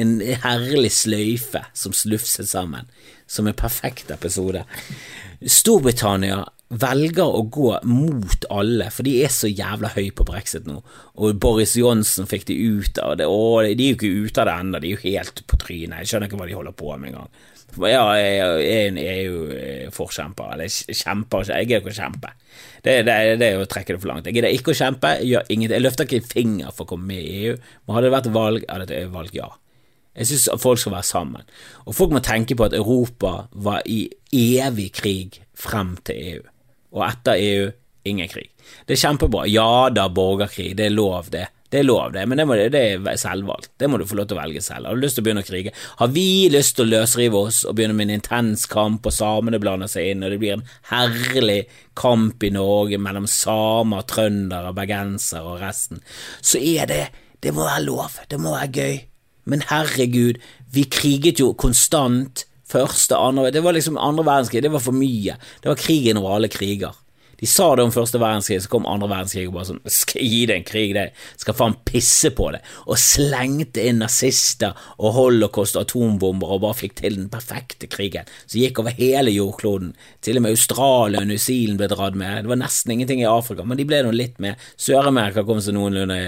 en 0.00 0.14
herlig 0.42 0.88
sløyfe 0.96 1.60
som 1.76 1.92
slufser 1.92 2.46
sammen, 2.48 2.86
som 3.28 3.46
en 3.50 3.56
perfekt 3.58 4.08
episode. 4.14 4.62
Storbritannia 5.44 6.46
velger 6.70 7.26
å 7.26 7.42
gå 7.50 7.72
mot 7.90 8.44
alle, 8.54 8.86
for 8.94 9.06
de 9.06 9.16
er 9.24 9.32
så 9.34 9.50
jævla 9.50 9.90
høy 9.96 10.10
på 10.14 10.26
brexit 10.26 10.68
nå. 10.70 10.78
Og 11.18 11.38
Boris 11.42 11.74
Johnson 11.78 12.28
fikk 12.30 12.46
de 12.50 12.56
ut 12.78 13.00
av 13.02 13.16
det, 13.18 13.26
og 13.26 13.66
de 13.66 13.86
er 13.88 13.94
jo 13.94 13.98
ikke 13.98 14.26
ute 14.26 14.42
av 14.42 14.46
det 14.46 14.58
ennå, 14.62 14.80
de 14.82 14.92
er 14.92 14.94
jo 14.94 15.06
helt 15.08 15.42
på 15.50 15.58
trynet. 15.64 16.02
Jeg 16.02 16.12
skjønner 16.12 16.30
ikke 16.30 16.38
hva 16.38 16.50
de 16.50 16.58
holder 16.58 16.76
på 16.78 16.92
med 16.94 17.10
engang. 17.10 17.32
Ja, 17.86 18.04
jeg, 18.18 18.94
er 18.98 19.18
jo 19.28 19.42
eh, 19.54 19.88
forkjemper, 19.94 20.56
eller 20.56 20.70
kjemper 20.70 21.46
jeg 21.46 21.68
gidder 21.68 21.82
ikke 21.84 21.92
å 21.92 21.98
kjempe. 22.00 22.32
Det, 22.82 22.94
det, 23.06 23.16
det, 23.38 23.48
er 23.48 23.62
å 23.62 23.68
trekke 23.70 23.94
det 23.94 24.02
for 24.02 24.10
langt. 24.10 24.26
Jeg 24.26 24.38
gidder 24.38 24.54
ikke 24.54 24.74
å 24.74 24.78
kjempe, 24.78 25.12
jeg, 25.22 25.42
jeg 25.50 25.82
løfter 25.82 26.06
ikke 26.06 26.22
en 26.22 26.30
finger 26.32 26.74
for 26.74 26.86
å 26.86 26.92
komme 26.94 27.10
med 27.12 27.22
i 27.22 27.42
EU, 27.44 27.56
men 27.58 27.96
hadde 27.96 28.08
det 28.08 28.14
vært 28.16 28.30
valg, 28.34 28.66
hadde 28.70 28.88
det 28.90 29.02
vært 29.04 29.16
valg 29.18 29.36
ja. 29.38 29.50
Jeg 30.18 30.26
synes 30.26 30.48
folk 30.58 30.80
skal 30.82 30.96
være 30.96 31.06
sammen. 31.06 31.52
Og 31.86 31.94
folk 31.94 32.14
må 32.14 32.22
tenke 32.26 32.58
på 32.58 32.66
at 32.66 32.74
Europa 32.74 33.44
var 33.54 33.86
i 33.86 34.08
evig 34.34 34.90
krig 34.98 35.38
frem 35.54 35.94
til 36.06 36.24
EU 36.34 36.48
og 36.94 37.06
etter 37.06 37.38
EU 37.40 37.70
ingen 38.10 38.28
krig. 38.28 38.50
Det 38.86 38.96
er 38.96 39.02
kjempebra. 39.04 39.46
Ja 39.50 39.88
da, 39.92 40.08
borgerkrig, 40.12 40.74
det 40.78 40.88
er 40.88 40.94
lov, 40.94 41.30
det. 41.32 41.46
Det 41.70 41.78
er 41.78 41.84
lov, 41.86 42.08
det, 42.10 42.24
men 42.26 42.40
det, 42.40 42.44
må, 42.50 42.56
det 42.58 42.78
er 42.82 43.18
selvvalgt. 43.20 43.68
Det 43.78 43.86
må 43.86 44.00
du 44.00 44.02
få 44.08 44.16
lov 44.18 44.26
til 44.26 44.34
å 44.34 44.40
velge 44.40 44.62
selv. 44.64 44.88
Har 44.88 44.96
du 44.98 45.04
lyst 45.04 45.14
til 45.14 45.22
å 45.22 45.26
begynne 45.28 45.44
å 45.44 45.46
krige? 45.46 45.72
Har 46.00 46.10
vi 46.10 46.48
lyst 46.50 46.74
til 46.74 46.88
å 46.88 46.90
løsrive 46.96 47.42
oss 47.46 47.60
og 47.62 47.76
begynne 47.78 47.94
med 47.94 48.08
en 48.08 48.16
intens 48.16 48.64
kamp, 48.70 49.06
og 49.06 49.14
samene 49.14 49.60
blander 49.62 49.90
seg 49.90 50.10
inn, 50.10 50.24
og 50.26 50.34
det 50.34 50.40
blir 50.42 50.56
en 50.56 50.66
herlig 50.90 51.60
kamp 51.94 52.42
i 52.42 52.50
Norge 52.56 52.98
mellom 52.98 53.28
samer, 53.30 54.02
trøndere, 54.10 54.74
bergensere 54.74 55.46
og 55.46 55.62
resten, 55.62 56.02
så 56.42 56.58
er 56.58 56.90
det 56.90 57.04
Det 57.40 57.54
må 57.56 57.62
være 57.64 57.86
lov. 57.86 58.18
Det 58.28 58.36
må 58.36 58.50
være 58.52 58.72
gøy. 58.74 58.96
Men 59.48 59.62
herregud, 59.70 60.42
vi 60.74 60.82
kriget 60.92 61.40
jo 61.40 61.54
konstant 61.56 62.44
Første, 62.70 63.18
andre 63.18 63.50
Det 63.50 63.62
var 63.64 63.74
liksom 63.74 63.98
andre 63.98 64.24
verdenskrig, 64.24 64.62
det 64.62 64.72
var 64.72 64.82
for 64.84 64.94
mye. 64.94 65.36
Det 65.62 65.70
var 65.72 65.80
krigen 65.80 66.20
over 66.20 66.36
alle 66.36 66.48
kriger. 66.48 66.94
De 67.40 67.48
sa 67.48 67.70
det 67.76 67.86
om 67.86 67.92
første 67.94 68.20
verdenskrig, 68.20 68.60
så 68.62 68.70
kom 68.72 68.88
andre 68.88 69.08
verdenskrig 69.10 69.46
og 69.48 69.56
bare 69.56 69.68
sånn 69.70 69.80
Skal 69.90 70.26
gi 70.26 70.40
det 70.48 70.56
en 70.58 70.66
krig, 70.68 70.92
det. 70.96 71.06
Skal 71.40 71.56
faen 71.56 71.76
pisse 71.88 72.30
på 72.36 72.50
det. 72.54 72.60
Og 72.86 73.00
slengte 73.00 73.84
inn 73.88 74.02
nazister 74.02 74.76
og 74.98 75.14
holocaust 75.16 75.78
og 75.78 75.86
atombomber 75.86 76.52
og 76.56 76.62
bare 76.66 76.78
fikk 76.82 76.98
til 77.00 77.16
den 77.16 77.30
perfekte 77.32 77.88
krigen. 77.90 78.28
Så 78.44 78.60
gikk 78.60 78.82
over 78.82 78.94
hele 78.98 79.32
jordkloden. 79.32 79.94
Til 80.24 80.40
og 80.40 80.44
med 80.44 80.56
Australia 80.56 81.22
og 81.22 81.30
New 81.30 81.40
Zealand 81.40 81.80
ble 81.80 81.88
dratt 81.92 82.18
med. 82.20 82.44
Det 82.44 82.52
var 82.52 82.60
nesten 82.60 82.94
ingenting 82.94 83.24
i 83.24 83.30
Afrika, 83.30 83.64
men 83.64 83.80
de 83.80 83.88
ble 83.88 84.02
nå 84.04 84.12
litt 84.14 84.36
med. 84.42 84.60
Sør-Amerika 84.80 85.46
kom 85.48 85.62
seg 85.64 85.76
noenlunde 85.76 86.20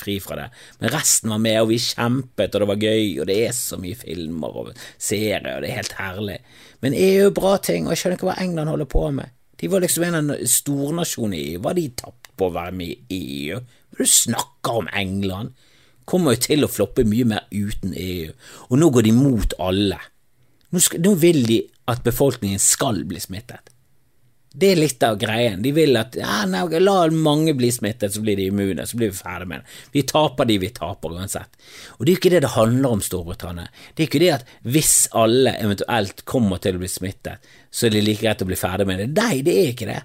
fri 0.00 0.20
fra 0.22 0.38
det. 0.38 0.48
Men 0.80 0.94
resten 0.94 1.34
var 1.34 1.42
med, 1.42 1.58
og 1.64 1.70
vi 1.72 1.80
kjempet, 1.82 2.54
og 2.54 2.62
det 2.62 2.70
var 2.70 2.86
gøy, 2.86 3.04
og 3.18 3.28
det 3.30 3.38
er 3.48 3.56
så 3.56 3.80
mye 3.80 3.98
filmer 3.98 4.62
og 4.62 4.72
serier, 4.96 5.42
og 5.56 5.64
det 5.64 5.72
er 5.72 5.80
helt 5.82 5.98
herlig. 5.98 6.40
Men 6.80 6.96
EU 6.96 7.28
er 7.28 7.36
bra 7.36 7.56
ting, 7.58 7.86
og 7.86 7.94
jeg 7.94 8.02
skjønner 8.02 8.20
ikke 8.20 8.30
hva 8.30 8.40
England 8.40 8.72
holder 8.72 8.90
på 8.90 9.04
med. 9.18 9.34
De 9.60 9.68
var 9.68 9.84
liksom 9.84 10.06
en 10.06 10.32
av 10.34 10.44
stornasjonene 10.48 11.36
i 11.36 11.48
EU. 11.54 11.62
Hva 11.64 11.74
de 11.76 11.88
tapt 11.96 12.30
på 12.36 12.48
å 12.48 12.54
være 12.54 12.76
med 12.76 13.12
i 13.12 13.20
EU? 13.44 13.60
Hva 13.92 14.06
du 14.06 14.08
snakker 14.08 14.80
om 14.80 14.88
England? 14.96 15.52
Kommer 16.08 16.34
jo 16.34 16.44
til 16.46 16.64
å 16.66 16.70
floppe 16.70 17.04
mye 17.06 17.28
mer 17.28 17.44
uten 17.52 17.92
EU, 17.94 18.32
og 18.66 18.80
nå 18.80 18.88
går 18.90 19.06
de 19.06 19.12
mot 19.14 19.52
alle. 19.62 20.00
Nå, 20.70 20.80
skal, 20.82 21.02
nå 21.04 21.12
vil 21.22 21.44
de 21.46 21.60
at 21.90 22.02
befolkningen 22.06 22.58
skal 22.62 23.04
bli 23.06 23.20
smittet. 23.22 23.69
Det 24.52 24.72
er 24.72 24.78
litt 24.80 25.02
av 25.06 25.14
greien. 25.14 25.60
De 25.62 25.70
vil 25.70 25.94
at 25.94 26.16
ja, 26.18 26.40
nei, 26.50 26.64
la 26.82 27.04
mange 27.14 27.52
bli 27.54 27.68
smittet, 27.70 28.10
så 28.10 28.22
blir 28.24 28.34
de 28.38 28.48
immune, 28.50 28.82
så 28.86 28.98
blir 28.98 29.12
vi 29.12 29.18
ferdig 29.20 29.46
med 29.46 29.62
det. 29.62 29.76
Vi 29.94 30.02
taper 30.10 30.48
de 30.48 30.56
vi 30.58 30.72
taper 30.74 31.14
uansett. 31.14 31.54
Og 31.98 32.02
det 32.02 32.10
er 32.10 32.16
jo 32.16 32.20
ikke 32.20 32.32
det 32.34 32.40
det 32.42 32.50
handler 32.56 32.96
om, 32.96 33.04
Storbritannia. 33.06 33.68
Det 33.94 34.02
er 34.02 34.10
ikke 34.10 34.22
det 34.24 34.32
at 34.40 34.50
hvis 34.66 34.94
alle 35.20 35.54
eventuelt 35.54 36.24
kommer 36.26 36.58
til 36.58 36.80
å 36.80 36.82
bli 36.82 36.90
smittet, 36.90 37.46
så 37.70 37.86
er 37.86 37.94
det 37.94 38.02
like 38.08 38.24
greit 38.24 38.42
å 38.42 38.48
bli 38.50 38.58
ferdig 38.58 38.88
med 38.90 39.04
det. 39.04 39.08
Nei, 39.20 39.44
det 39.46 39.54
er 39.54 39.70
ikke 39.70 39.90
det. 39.92 40.00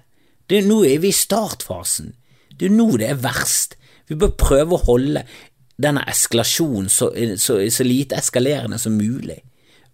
det 0.46 0.60
er 0.60 0.70
nå 0.70 0.78
er 0.86 1.02
vi 1.02 1.10
i 1.10 1.18
startfasen. 1.24 2.14
Det 2.54 2.70
er 2.70 2.78
nå 2.78 2.88
det 3.02 3.10
er 3.10 3.20
verst. 3.26 3.74
Vi 4.06 4.14
bør 4.14 4.36
prøve 4.38 4.78
å 4.78 4.84
holde 4.86 5.26
denne 5.76 6.06
eskalasjonen 6.08 6.86
så, 6.88 7.10
så, 7.34 7.58
så 7.66 7.84
lite 7.84 8.22
eskalerende 8.22 8.78
som 8.78 8.94
mulig. 8.94 9.42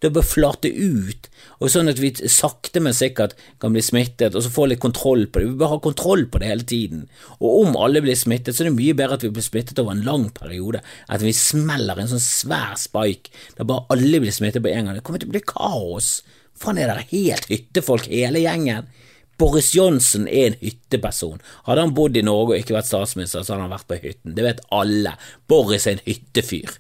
Det 0.03 0.11
bør 0.11 0.25
flate 0.27 0.67
ut, 0.67 1.29
og 1.63 1.71
sånn 1.71 1.91
at 1.93 2.01
vi 2.03 2.11
sakte, 2.31 2.81
men 2.83 2.97
sikkert 2.97 3.37
kan 3.63 3.75
bli 3.75 3.85
smittet, 3.87 4.35
og 4.35 4.43
så 4.43 4.51
få 4.51 4.67
litt 4.67 4.83
kontroll 4.83 5.29
på 5.31 5.39
det. 5.39 5.51
Vi 5.53 5.61
bør 5.61 5.77
ha 5.77 5.79
kontroll 5.85 6.25
på 6.27 6.41
det 6.43 6.49
hele 6.51 6.67
tiden. 6.67 7.05
Og 7.39 7.61
om 7.61 7.79
alle 7.79 8.03
blir 8.03 8.19
smittet, 8.19 8.57
så 8.57 8.65
er 8.65 8.71
det 8.73 8.81
mye 8.81 8.97
bedre 8.99 9.21
at 9.21 9.27
vi 9.27 9.31
blir 9.37 9.47
smittet 9.47 9.79
over 9.79 9.95
en 9.95 10.03
lang 10.07 10.27
periode, 10.35 10.83
at 11.07 11.23
vi 11.23 11.35
smeller 11.37 12.03
en 12.03 12.11
sånn 12.11 12.25
svær 12.25 12.75
spike 12.81 13.31
der 13.59 13.69
bare 13.69 13.87
alle 13.95 14.25
blir 14.25 14.35
smittet 14.35 14.65
på 14.65 14.73
en 14.73 14.91
gang. 14.91 14.99
Det 14.99 15.07
kommer 15.07 15.23
til 15.23 15.31
å 15.31 15.37
bli 15.37 15.47
kaos. 15.55 16.11
Faen, 16.59 16.83
er 16.83 16.91
dere 16.91 17.07
helt 17.15 17.49
hyttefolk, 17.51 18.11
hele 18.11 18.43
gjengen? 18.43 18.91
Boris 19.39 19.73
Johnson 19.75 20.27
er 20.29 20.51
en 20.51 20.61
hytteperson. 20.61 21.41
Hadde 21.67 21.87
han 21.87 21.95
bodd 21.97 22.19
i 22.19 22.27
Norge 22.27 22.55
og 22.55 22.61
ikke 22.61 22.77
vært 22.77 22.91
statsminister, 22.91 23.43
så 23.43 23.55
hadde 23.55 23.69
han 23.69 23.75
vært 23.75 23.89
på 23.91 23.99
hytten. 24.03 24.35
Det 24.37 24.45
vet 24.45 24.65
alle. 24.75 25.17
Boris 25.51 25.87
er 25.87 25.97
en 25.97 26.05
hyttefyr. 26.07 26.77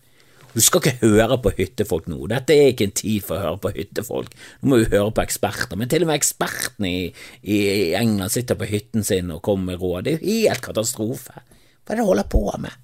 Du 0.52 0.60
skal 0.60 0.82
ikke 0.82 1.08
høre 1.08 1.38
på 1.40 1.54
hyttefolk 1.56 2.10
nå, 2.12 2.20
dette 2.30 2.52
er 2.52 2.72
ikke 2.72 2.90
en 2.90 2.96
tid 2.98 3.24
for 3.24 3.38
å 3.38 3.46
høre 3.46 3.62
på 3.62 3.72
hyttefolk, 3.78 4.34
nå 4.60 4.68
må 4.68 4.82
vi 4.82 4.90
høre 4.92 5.14
på 5.16 5.24
eksperter, 5.24 5.78
men 5.80 5.88
til 5.88 6.04
og 6.04 6.10
med 6.10 6.20
ekspertene 6.20 6.90
i, 6.92 7.02
i 7.42 7.58
England 7.96 8.34
sitter 8.34 8.58
på 8.60 8.68
hytten 8.68 9.06
sin 9.06 9.32
og 9.32 9.40
kommer 9.46 9.72
med 9.72 9.80
råd, 9.80 10.04
det 10.04 10.16
er 10.18 10.20
jo 10.20 10.52
helt 10.52 10.64
katastrofe, 10.66 11.40
hva 11.40 11.94
er 11.94 11.98
det 11.98 12.04
du 12.04 12.10
holder 12.10 12.28
på 12.30 12.44
med? 12.62 12.80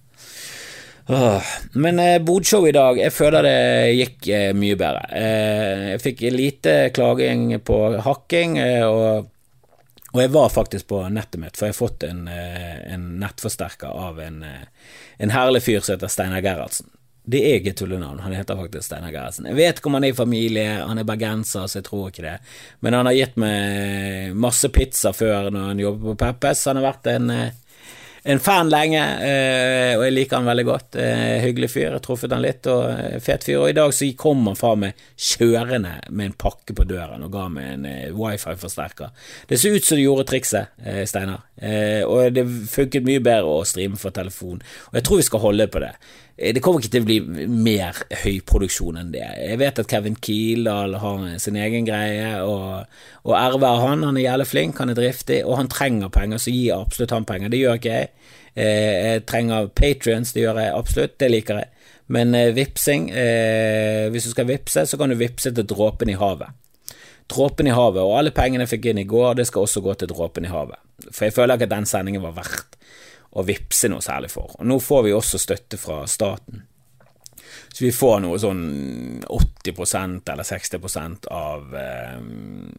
Åh, 1.11 1.43
men 1.73 1.99
eh, 1.99 2.19
bodshow 2.21 2.67
i 2.69 2.73
dag, 2.77 2.99
jeg 3.01 3.13
føler 3.17 3.47
det 3.47 3.61
gikk 3.97 4.27
eh, 4.29 4.51
mye 4.53 4.77
bedre. 4.77 5.07
Eh, 5.17 5.85
jeg 5.95 6.03
fikk 6.03 6.21
lite 6.35 6.75
klaging 6.93 7.55
på 7.65 7.79
hakking, 8.05 8.59
eh, 8.61 8.85
og, 8.85 9.31
og, 10.11 10.21
jeg 10.21 10.35
var 10.35 10.53
faktisk 10.53 10.91
på 10.93 11.01
nettet 11.09 11.41
mitt, 11.41 11.57
for 11.57 11.65
jeg 11.65 11.73
har 11.73 11.79
fått 11.79 12.05
en, 12.11 12.27
eh, 12.29 12.77
en 12.93 13.09
nettforsterker 13.23 13.89
av 13.89 14.21
en, 14.21 14.43
eh, 14.45 14.93
en 15.25 15.33
herlig 15.33 15.65
fyr 15.65 15.81
som 15.81 15.97
heter 15.97 16.13
Steinar 16.13 16.45
Gerhardsen. 16.45 16.93
Det 17.29 17.41
er 17.45 17.59
ikke 17.59 17.75
tullenavn, 17.77 18.23
han 18.25 18.33
heter 18.33 18.57
faktisk 18.57 18.87
Steinar 18.87 19.13
Gerhardsen. 19.13 19.51
Jeg 19.51 19.59
vet 19.59 19.81
ikke 19.81 19.91
om 19.91 19.99
han 19.99 20.07
er 20.09 20.15
i 20.15 20.17
familie, 20.17 20.67
han 20.81 21.01
er 21.01 21.05
bergenser, 21.09 21.67
så 21.69 21.83
jeg 21.83 21.85
tror 21.85 22.09
ikke 22.09 22.25
det. 22.25 22.37
Men 22.81 22.95
han 22.97 23.09
har 23.11 23.17
gitt 23.19 23.35
meg 23.37 24.37
masse 24.41 24.71
pizza 24.73 25.13
før 25.13 25.51
når 25.53 25.73
han 25.75 25.83
jobber 25.83 26.15
på 26.15 26.21
Peppes. 26.23 26.63
Han 26.71 26.79
har 26.81 26.87
vært 26.87 27.11
en, 27.13 27.27
eh, 27.35 27.83
en 28.33 28.41
fan 28.41 28.71
lenge, 28.73 29.03
eh, 29.29 29.93
og 29.99 30.07
jeg 30.07 30.15
liker 30.15 30.41
han 30.41 30.49
veldig 30.49 30.65
godt. 30.65 30.97
Eh, 30.97 31.35
hyggelig 31.43 31.69
fyr, 31.75 31.91
jeg 31.99 32.03
truffet 32.07 32.33
han 32.33 32.41
litt, 32.47 32.67
og 32.73 33.21
fet 33.21 33.45
fyr. 33.45 33.59
Og 33.59 33.69
i 33.69 33.77
dag 33.77 33.93
så 33.93 34.09
kom 34.17 34.47
han 34.49 34.57
fra 34.57 34.71
meg 34.75 35.03
kjørende 35.19 35.93
med 36.09 36.31
en 36.31 36.37
pakke 36.47 36.73
på 36.73 36.87
døren 36.89 37.27
og 37.27 37.33
ga 37.33 37.45
meg 37.53 37.75
en 37.75 37.85
wifi-forsterker. 38.17 39.13
Det 39.49 39.59
så 39.61 39.75
ut 39.75 39.85
som 39.85 40.01
det 40.01 40.07
gjorde 40.07 40.25
trikset, 40.33 40.73
Steinar, 41.05 41.45
og 42.09 42.33
det 42.33 42.47
funket 42.73 43.05
mye 43.05 43.21
bedre 43.21 43.53
å 43.53 43.69
streame 43.69 44.01
for 44.01 44.17
telefon, 44.17 44.65
og 44.89 44.97
jeg 44.97 45.05
tror 45.05 45.21
vi 45.21 45.29
skal 45.29 45.45
holde 45.45 45.69
på 45.69 45.85
det. 45.85 45.93
Eh, 46.39 46.55
det 46.55 46.63
kommer 46.63 46.83
ikke 46.83 46.93
til 46.95 47.05
å 47.05 47.09
bli 47.09 47.47
mer 47.51 47.99
høyproduksjon 48.23 49.01
enn 49.01 49.13
det. 49.15 49.25
Jeg 49.43 49.59
vet 49.61 49.81
at 49.83 49.91
Kevin 49.91 50.19
Kildahl 50.23 50.95
har 51.03 51.25
sin 51.43 51.59
egen 51.59 51.89
greie, 51.89 52.37
og, 52.47 53.01
og 53.27 53.35
RV 53.35 53.67
han, 53.83 54.07
han 54.07 54.21
er 54.21 54.29
jævlig 54.29 54.49
flink, 54.53 54.79
han 54.79 54.95
er 54.95 55.01
driftig, 55.01 55.41
og 55.45 55.59
han 55.59 55.73
trenger 55.73 56.13
penger, 56.15 56.43
så 56.43 56.55
gi 56.55 56.69
absolutt 56.75 57.17
han 57.17 57.27
penger. 57.29 57.53
Det 57.53 57.63
gjør 57.63 57.81
ikke 57.81 57.97
jeg. 57.97 58.13
Eh, 58.55 58.95
jeg 58.95 59.27
trenger 59.31 59.73
patrions, 59.75 60.33
det 60.35 60.47
gjør 60.47 60.63
jeg 60.63 60.79
absolutt, 60.79 61.19
det 61.19 61.33
liker 61.35 61.61
jeg. 61.65 61.75
Men 62.15 62.33
eh, 62.39 62.55
vipsing, 62.57 63.11
hvis 64.15 64.25
du 64.25 64.33
skal 64.33 64.49
vipse, 64.49 64.87
så 64.89 64.97
kan 65.01 65.13
du 65.13 65.19
vipse 65.19 65.53
til 65.53 65.67
dråpen 65.69 66.09
i 66.09 66.17
havet. 66.17 66.55
Dråpen 67.29 67.69
i 67.69 67.75
havet, 67.77 68.01
og 68.01 68.15
alle 68.17 68.33
pengene 68.33 68.65
jeg 68.65 68.79
fikk 68.79 68.87
inn 68.89 69.03
i 69.03 69.09
går, 69.09 69.35
det 69.37 69.51
skal 69.51 69.67
også 69.67 69.83
gå 69.85 69.93
til 70.01 70.09
dråpen 70.09 70.47
i 70.49 70.53
havet. 70.53 70.81
For 71.11 71.27
jeg 71.27 71.35
føler 71.37 71.59
ikke 71.59 71.69
at 71.69 71.75
den 71.75 71.91
sendingen 71.91 72.25
var 72.25 72.39
verdt 72.39 72.79
å 73.39 73.47
vippse 73.47 73.91
noe 73.91 74.05
særlig 74.05 74.33
for. 74.33 74.57
Og 74.59 74.67
Nå 74.69 74.81
får 74.83 75.07
vi 75.07 75.15
også 75.17 75.41
støtte 75.43 75.81
fra 75.81 76.03
staten. 76.11 76.65
Så 77.73 77.85
vi 77.85 77.93
får 77.93 78.21
noe 78.25 78.39
sånn 78.41 78.63
80% 79.29 80.31
eller 80.33 80.47
60% 80.47 81.29
av 81.33 81.77
eh, 81.77 82.17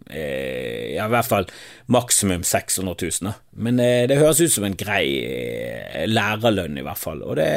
eh, 0.10 0.96
Ja, 0.96 1.06
i 1.06 1.14
hvert 1.14 1.30
fall 1.30 1.48
maksimum 1.94 2.44
600 2.44 2.96
000. 3.02 3.30
Da. 3.30 3.36
Men 3.64 3.80
eh, 3.84 4.04
det 4.10 4.20
høres 4.20 4.42
ut 4.42 4.54
som 4.54 4.66
en 4.68 4.78
grei 4.80 5.06
eh, 5.24 6.04
lærerlønn, 6.10 6.80
i 6.82 6.86
hvert 6.86 7.02
fall. 7.02 7.24
Og 7.24 7.38
det, 7.40 7.50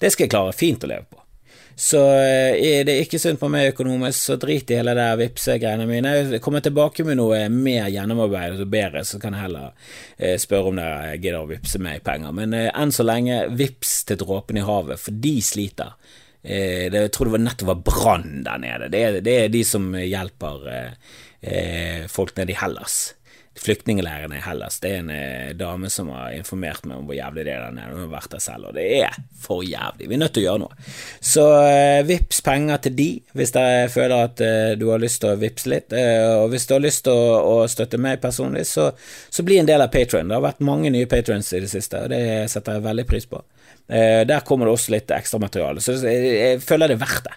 det 0.00 0.12
skal 0.12 0.26
jeg 0.26 0.34
klare 0.36 0.56
fint 0.56 0.86
å 0.86 0.92
leve 0.92 1.08
på. 1.08 1.24
Så 1.74 2.00
eh, 2.12 2.56
er 2.60 2.86
det 2.88 2.96
ikke 3.04 3.18
synd 3.20 3.40
på 3.40 3.48
meg 3.52 3.70
økonomisk, 3.70 4.18
så 4.18 4.36
drit 4.40 4.70
i 4.70 4.78
hele 4.78 4.94
det 4.98 5.08
vipsegreiene 5.20 5.86
mine. 5.88 6.14
Jeg 6.34 6.42
kommer 6.44 6.64
tilbake 6.64 7.06
med 7.06 7.20
noe 7.20 7.42
mer 7.52 7.88
gjennomarbeidet 7.92 8.60
og 8.64 8.72
bedre, 8.72 9.04
så 9.08 9.20
kan 9.22 9.36
jeg 9.36 9.46
heller 9.46 9.70
eh, 10.18 10.36
spørre 10.40 10.72
om 10.72 10.80
dere 10.80 11.14
gidder 11.16 11.40
å 11.42 11.50
vippse 11.50 11.80
meg 11.82 12.04
penger. 12.06 12.34
Men 12.36 12.56
eh, 12.56 12.68
enn 12.70 12.94
så 12.94 13.06
lenge, 13.06 13.44
vips 13.56 14.00
til 14.08 14.20
dråpen 14.20 14.60
i 14.60 14.66
havet, 14.66 15.00
for 15.00 15.22
de 15.24 15.36
sliter. 15.44 15.96
Jeg 16.40 17.10
tror 17.12 17.28
det 17.28 17.32
var 17.34 17.42
nettopp 17.44 17.68
var 17.68 17.80
brann 17.84 18.44
der 18.46 18.60
nede. 18.62 18.86
Det 18.88 19.00
er, 19.04 19.16
det 19.20 19.32
er, 19.36 19.50
de 19.52 19.60
som 19.68 19.90
hjelper 19.92 20.62
folk 22.08 22.32
nede 22.38 22.54
i 22.54 22.56
Hellas 22.56 22.94
flyktningleirene 23.60 24.38
i 24.38 24.40
Hellas. 24.40 24.78
Det 24.80 24.90
er 24.90 25.02
en 25.02 25.10
eh, 25.12 25.50
dame 25.56 25.90
som 25.92 26.08
har 26.14 26.32
informert 26.32 26.86
meg 26.88 27.00
om 27.00 27.08
hvor 27.08 27.16
jævlig 27.16 27.44
det 27.44 27.52
er 27.52 27.66
der 27.66 27.74
nede. 27.76 27.92
Hun 27.92 28.06
har 28.06 28.14
vært 28.14 28.32
der 28.32 28.42
selv, 28.42 28.70
og 28.70 28.76
det 28.78 28.86
er 29.02 29.18
for 29.40 29.64
jævlig. 29.66 30.08
Vi 30.08 30.16
er 30.16 30.22
nødt 30.22 30.34
til 30.36 30.44
å 30.44 30.46
gjøre 30.46 30.62
noe. 30.62 30.86
Så 31.32 31.44
eh, 31.66 32.00
vips 32.08 32.40
penger 32.46 32.80
til 32.86 32.96
de 32.96 33.08
hvis 33.36 33.52
dere 33.56 33.90
føler 33.92 34.30
at 34.30 34.42
eh, 34.44 34.72
du 34.80 34.86
har 34.88 35.02
lyst 35.02 35.20
til 35.24 35.34
å 35.34 35.40
vippse 35.40 35.72
litt. 35.72 35.92
Eh, 35.92 36.24
og 36.40 36.48
hvis 36.54 36.68
du 36.68 36.74
har 36.76 36.84
lyst 36.84 37.04
til 37.08 37.16
å, 37.36 37.56
støtte 37.70 38.00
meg 38.00 38.22
personlig, 38.22 38.64
så, 38.66 38.88
så 39.30 39.44
bli 39.46 39.60
en 39.60 39.68
del 39.68 39.84
av 39.84 39.92
Patron. 39.92 40.28
Det 40.30 40.38
har 40.38 40.46
vært 40.46 40.64
mange 40.64 40.92
nye 40.92 41.08
patrons 41.10 41.52
i 41.52 41.60
det 41.62 41.68
siste, 41.70 42.06
og 42.06 42.14
det 42.14 42.22
setter 42.50 42.78
jeg 42.78 42.86
veldig 42.88 43.08
pris 43.08 43.28
på. 43.28 43.42
Der 43.90 44.44
kommer 44.46 44.68
det 44.68 44.74
også 44.76 44.92
litt 44.94 45.10
ekstramateriale, 45.10 45.82
så 45.82 45.96
jeg, 45.98 46.60
føler 46.62 46.90
det 46.92 46.94
er 46.94 47.02
verdt 47.02 47.26
det 47.26 47.34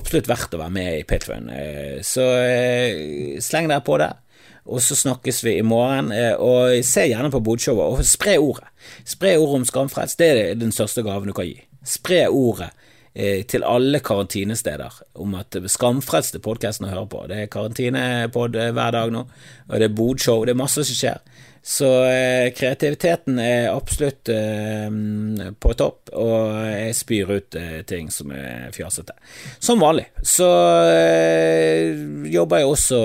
absolutt 0.00 0.28
verdt 0.30 0.54
å 0.56 0.60
være 0.62 0.74
med 0.74 0.94
i 0.96 1.04
Patron. 1.06 1.50
Så 2.06 2.24
sleng 3.44 3.68
dere 3.70 3.84
på 3.84 3.98
der 4.00 4.21
og 4.66 4.82
så 4.82 4.96
snakkes 4.96 5.42
vi 5.44 5.56
i 5.58 5.64
morgen. 5.66 6.12
Eh, 6.14 6.34
og 6.38 6.84
se 6.86 7.08
gjerne 7.10 7.32
på 7.32 7.42
Bodshowet, 7.42 7.98
og 7.98 8.06
spre 8.06 8.38
ordet. 8.38 8.68
Spre 9.04 9.36
ordet 9.38 9.62
om 9.62 9.66
Skamfrelst. 9.68 10.18
Det 10.18 10.30
er 10.30 10.54
den 10.58 10.72
største 10.74 11.02
gaven 11.06 11.30
du 11.30 11.36
kan 11.36 11.48
gi. 11.48 11.58
Spre 11.86 12.24
ordet 12.28 12.70
eh, 13.14 13.42
til 13.48 13.66
alle 13.66 14.00
karantinesteder 14.04 15.02
om 15.14 15.34
at 15.38 15.58
Skamfrelst 15.66 16.38
er 16.38 16.44
podkasten 16.44 16.86
å 16.86 16.92
høre 16.92 17.08
på. 17.10 17.24
Det 17.30 17.40
er 17.42 17.52
karantinepod 17.52 18.58
eh, 18.58 18.72
hver 18.76 18.94
dag 18.94 19.14
nå, 19.14 19.26
og 19.68 19.74
det 19.74 19.90
er 19.90 19.96
bodshow. 19.98 20.46
Det 20.46 20.54
er 20.54 20.62
masse 20.62 20.86
som 20.86 20.98
skjer. 20.98 21.22
Så 21.64 21.86
eh, 22.04 22.48
kreativiteten 22.58 23.38
er 23.38 23.68
absolutt 23.70 24.26
eh, 24.34 24.88
på 25.62 25.74
topp, 25.78 26.10
og 26.18 26.56
jeg 26.66 26.96
spyr 26.98 27.30
ut 27.36 27.58
eh, 27.58 27.76
ting 27.86 28.08
som 28.10 28.32
er 28.34 28.72
fjasete. 28.74 29.14
Som 29.62 29.82
vanlig. 29.82 30.08
Så 30.26 30.48
jobber 32.32 32.62
jeg 32.62 32.68
også 32.68 32.98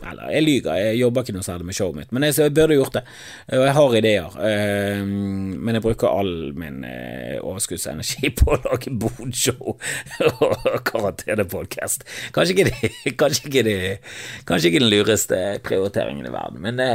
Eller, 0.00 0.30
jeg 0.32 0.42
lyver, 0.42 0.78
jeg 0.80 0.98
jobber 1.00 1.22
ikke 1.22 1.34
noe 1.36 1.46
særlig 1.46 1.68
med 1.68 1.76
showet 1.76 1.98
mitt, 2.00 2.12
men 2.16 2.26
jeg, 2.26 2.38
jeg 2.40 2.54
burde 2.56 2.78
gjort 2.80 2.98
det. 2.98 3.04
Og 3.54 3.64
jeg 3.68 3.76
har 3.76 3.96
ideer. 4.00 4.36
Men 5.60 5.76
jeg 5.76 5.84
bruker 5.84 6.08
all 6.08 6.32
min 6.56 6.82
overskuddsenergi 7.44 8.32
på 8.40 8.54
å 8.56 8.60
lage 8.64 8.94
bodshow 9.04 9.76
og 10.30 10.66
karantenepodkast. 10.88 12.06
Kanskje, 12.34 12.66
kanskje, 13.20 13.52
ikke 13.52 13.64
kanskje 14.50 14.72
ikke 14.72 14.82
den 14.82 14.90
lureste 14.90 15.40
prioriteringen 15.68 16.26
i 16.26 16.34
verden, 16.34 16.64
men 16.64 16.80
det 16.80 16.90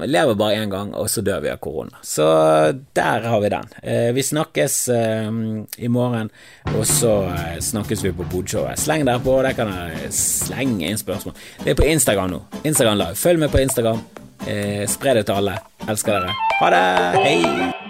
vi 0.00 0.10
lever 0.10 0.38
bare 0.38 0.60
én 0.62 0.72
gang, 0.72 0.92
og 0.94 1.08
så 1.10 1.24
dør 1.24 1.44
vi 1.44 1.52
av 1.52 1.60
korona. 1.62 2.02
Så 2.04 2.26
der 2.96 3.26
har 3.30 3.40
vi 3.44 3.52
den. 3.52 3.72
Uh, 3.80 4.10
vi 4.16 4.24
snakkes 4.26 4.76
i 4.88 5.88
morgen, 5.92 6.30
og 6.74 6.84
så 6.88 7.14
snakkes 7.62 8.04
vi 8.04 8.14
på 8.16 8.26
bodshowet. 8.32 8.80
Sleng 8.80 9.06
dere 9.06 9.22
på, 9.22 9.38
der 9.44 9.56
kan 9.56 9.72
jeg 9.72 10.12
slenge 10.16 10.90
inn 10.90 11.00
spørsmål. 11.00 11.34
Det 11.64 11.74
er 11.74 11.80
på 11.80 11.88
Instagram 11.88 12.36
nå. 12.36 12.44
Instagram 12.64 13.02
Live. 13.02 13.18
Følg 13.20 13.42
med 13.42 13.52
på 13.54 13.64
Instagram. 13.64 14.04
Eh, 14.46 14.86
spre 14.88 15.14
det 15.14 15.26
til 15.26 15.32
alle. 15.32 15.58
Elsker 15.88 16.12
dere. 16.12 16.38
Ha 16.60 16.70
det. 16.70 16.86
Hei. 17.24 17.85